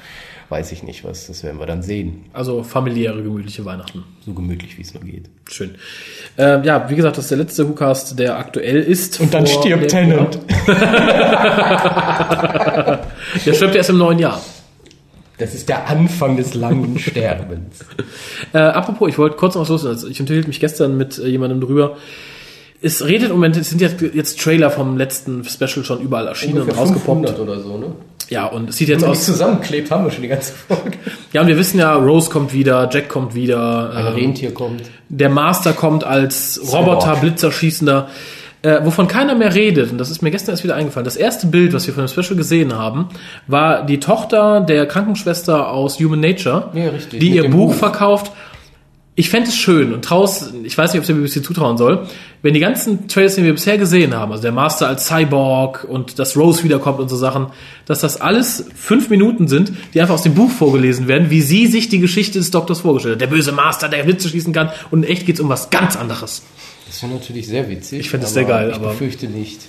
[0.51, 1.29] weiß ich nicht was.
[1.29, 2.25] Das werden wir dann sehen.
[2.33, 4.05] Also familiäre, gemütliche Weihnachten.
[4.27, 5.31] So gemütlich, wie es nur geht.
[5.49, 5.77] Schön.
[6.37, 9.21] Ähm, ja, wie gesagt, das ist der letzte WhoCast, der aktuell ist.
[9.21, 10.41] Und dann stirbt Tennant.
[13.47, 14.41] der stirbt erst im neuen Jahr.
[15.41, 17.81] Das ist der Anfang des langen Sterbens.
[18.53, 20.05] äh, apropos, ich wollte kurz noch was los.
[20.05, 21.97] Ich unterhielt mich gestern mit äh, jemandem drüber.
[22.83, 26.63] Es redet im Moment, es sind jetzt, jetzt Trailer vom letzten Special schon überall erschienen
[26.63, 27.39] und rausgepoppt.
[27.39, 27.87] oder so, ne?
[28.29, 29.25] Ja, und es sieht jetzt Wenn aus.
[29.27, 30.97] zusammenklebt, haben wir schon die ganze Folge.
[31.33, 33.91] Ja, und wir wissen ja, Rose kommt wieder, Jack kommt wieder.
[33.93, 34.83] Ein ähm, Rentier kommt.
[35.09, 38.09] Der Master kommt als Roboter, Blitzerschießender.
[38.63, 41.07] Äh, wovon keiner mehr redet, und das ist mir gestern erst wieder eingefallen.
[41.07, 43.09] Das erste Bild, was wir von dem Special gesehen haben,
[43.47, 48.33] war die Tochter der Krankenschwester aus Human Nature, ja, die ihr Buch, Buch verkauft
[49.17, 52.07] ich fände es schön und traus, ich weiß nicht, ob es der BBC zutrauen soll,
[52.43, 56.19] wenn die ganzen Trailers, die wir bisher gesehen haben, also der Master als Cyborg und
[56.19, 57.49] dass Rose wiederkommt und so Sachen,
[57.87, 61.67] dass das alles fünf Minuten sind, die einfach aus dem Buch vorgelesen werden, wie sie
[61.67, 63.21] sich die Geschichte des Doktors vorgestellt hat.
[63.21, 66.43] Der böse Master, der Blitze schießen kann und in echt geht's um was ganz anderes.
[66.87, 68.01] Das wäre natürlich sehr witzig.
[68.01, 68.93] Ich finde es sehr geil, ich aber.
[68.93, 69.61] Ich befürchte nicht.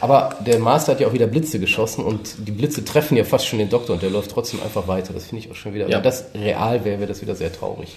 [0.00, 3.46] Aber der Master hat ja auch wieder Blitze geschossen und die Blitze treffen ja fast
[3.46, 5.12] schon den Doktor und der läuft trotzdem einfach weiter.
[5.12, 5.88] Das finde ich auch schon wieder.
[5.88, 5.96] Ja.
[5.96, 7.94] Wenn das real wäre, wäre das wieder sehr traurig.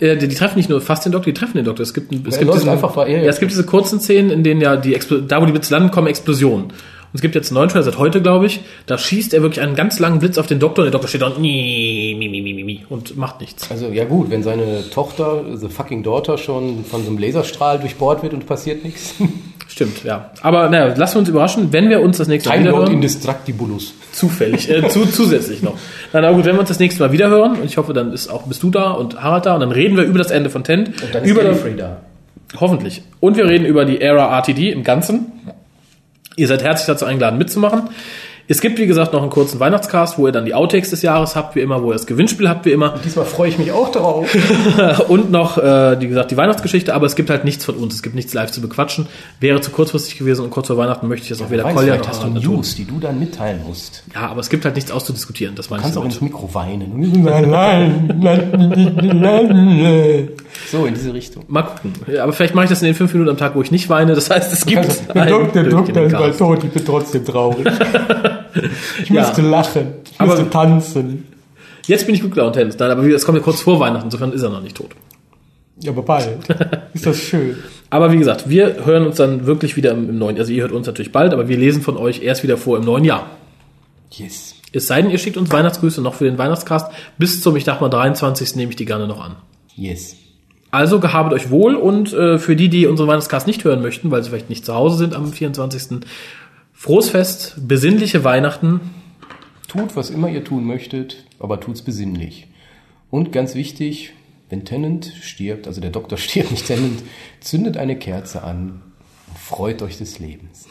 [0.00, 1.82] Äh, die, die, treffen nicht nur fast den Doktor, die treffen den Doktor.
[1.82, 4.44] Es gibt, es gibt diesen, einfach war, ja, ja, es gibt diese kurzen Szenen, in
[4.44, 6.72] denen ja die da wo die Blitze landen, kommen Explosionen.
[7.12, 8.60] Und es gibt jetzt einen neuen Trailer seit heute, glaube ich.
[8.86, 11.20] Da schießt er wirklich einen ganz langen Blitz auf den Doktor und der Doktor steht
[11.20, 13.70] da und, mi, mi, mi, mi, mi, und macht nichts.
[13.70, 18.22] Also ja gut, wenn seine Tochter, the fucking Daughter, schon von so einem Laserstrahl durchbohrt
[18.22, 19.14] wird und passiert nichts.
[19.68, 20.30] Stimmt, ja.
[20.42, 22.92] Aber naja, lassen wir uns überraschen, wenn wir uns das nächste Mal wieder hören.
[22.92, 23.94] Indestructibulus.
[24.12, 25.76] Zufällig, äh, zu, zusätzlich noch.
[26.12, 28.12] Na, na gut, wenn wir uns das nächste Mal wieder hören, und ich hoffe, dann
[28.12, 30.50] ist auch bist du da und Harald da, und dann reden wir über das Ende
[30.50, 30.88] von Tent.
[31.02, 32.02] Und dann ist über Gallifrey da.
[32.60, 33.02] Hoffentlich.
[33.20, 35.32] Und wir reden über die Era RTD im Ganzen.
[36.36, 37.88] Ihr seid herzlich dazu eingeladen mitzumachen.
[38.48, 41.36] Es gibt, wie gesagt, noch einen kurzen Weihnachtscast, wo ihr dann die Outtakes des Jahres
[41.36, 42.94] habt, wie immer, wo ihr das Gewinnspiel habt, wie immer.
[42.94, 44.28] Und diesmal freue ich mich auch drauf.
[45.08, 47.94] und noch, äh, wie gesagt, die Weihnachtsgeschichte, aber es gibt halt nichts von uns.
[47.94, 49.06] Es gibt nichts live zu bequatschen.
[49.40, 51.98] Wäre zu kurzfristig gewesen und kurz vor Weihnachten möchte ich das auch wieder weißt, Kolja
[52.06, 54.02] hast du News, die du dann mitteilen musst.
[54.14, 55.54] Ja, aber es gibt halt nichts auszudiskutieren.
[55.54, 56.92] Das du kannst auch ins Mikro weinen.
[60.72, 61.44] so, in diese Richtung.
[61.48, 61.92] Mal gucken.
[62.18, 64.14] Aber vielleicht mache ich das in den fünf Minuten am Tag, wo ich nicht weine.
[64.14, 64.84] Das heißt, es gibt.
[65.14, 67.66] Der, Doktor, der Doktor ist bald tot, ich bin trotzdem traurig.
[69.02, 69.48] Ich müsste ja.
[69.48, 69.94] lachen.
[70.12, 71.26] Ich aber müsste tanzen.
[71.86, 72.78] Jetzt bin ich gut gelaunt, Tennis.
[72.78, 74.90] Nein, aber es kommt ja kurz vor Weihnachten, insofern ist er noch nicht tot.
[75.80, 76.38] Ja, aber bald.
[76.92, 77.56] ist das schön.
[77.88, 80.72] Aber wie gesagt, wir hören uns dann wirklich wieder im, im neuen, also ihr hört
[80.72, 83.30] uns natürlich bald, aber wir lesen von euch erst wieder vor im neuen Jahr.
[84.10, 84.54] Yes.
[84.72, 86.92] Es sei denn, ihr schickt uns Weihnachtsgrüße noch für den Weihnachtscast.
[87.16, 88.56] Bis zum, ich dachte mal, 23.
[88.56, 89.36] nehme ich die gerne noch an.
[89.76, 90.16] Yes.
[90.72, 94.22] Also gehabet euch wohl und äh, für die, die unseren Weihnachtscast nicht hören möchten, weil
[94.22, 96.00] sie vielleicht nicht zu Hause sind am 24.
[96.72, 98.80] Frohes Fest, besinnliche Weihnachten.
[99.68, 102.48] Tut, was immer ihr tun möchtet, aber tut's besinnlich.
[103.10, 104.14] Und ganz wichtig,
[104.48, 107.02] wenn Tennant stirbt, also der Doktor stirbt, nicht Tennant,
[107.40, 108.80] zündet eine Kerze an
[109.28, 110.66] und freut euch des Lebens.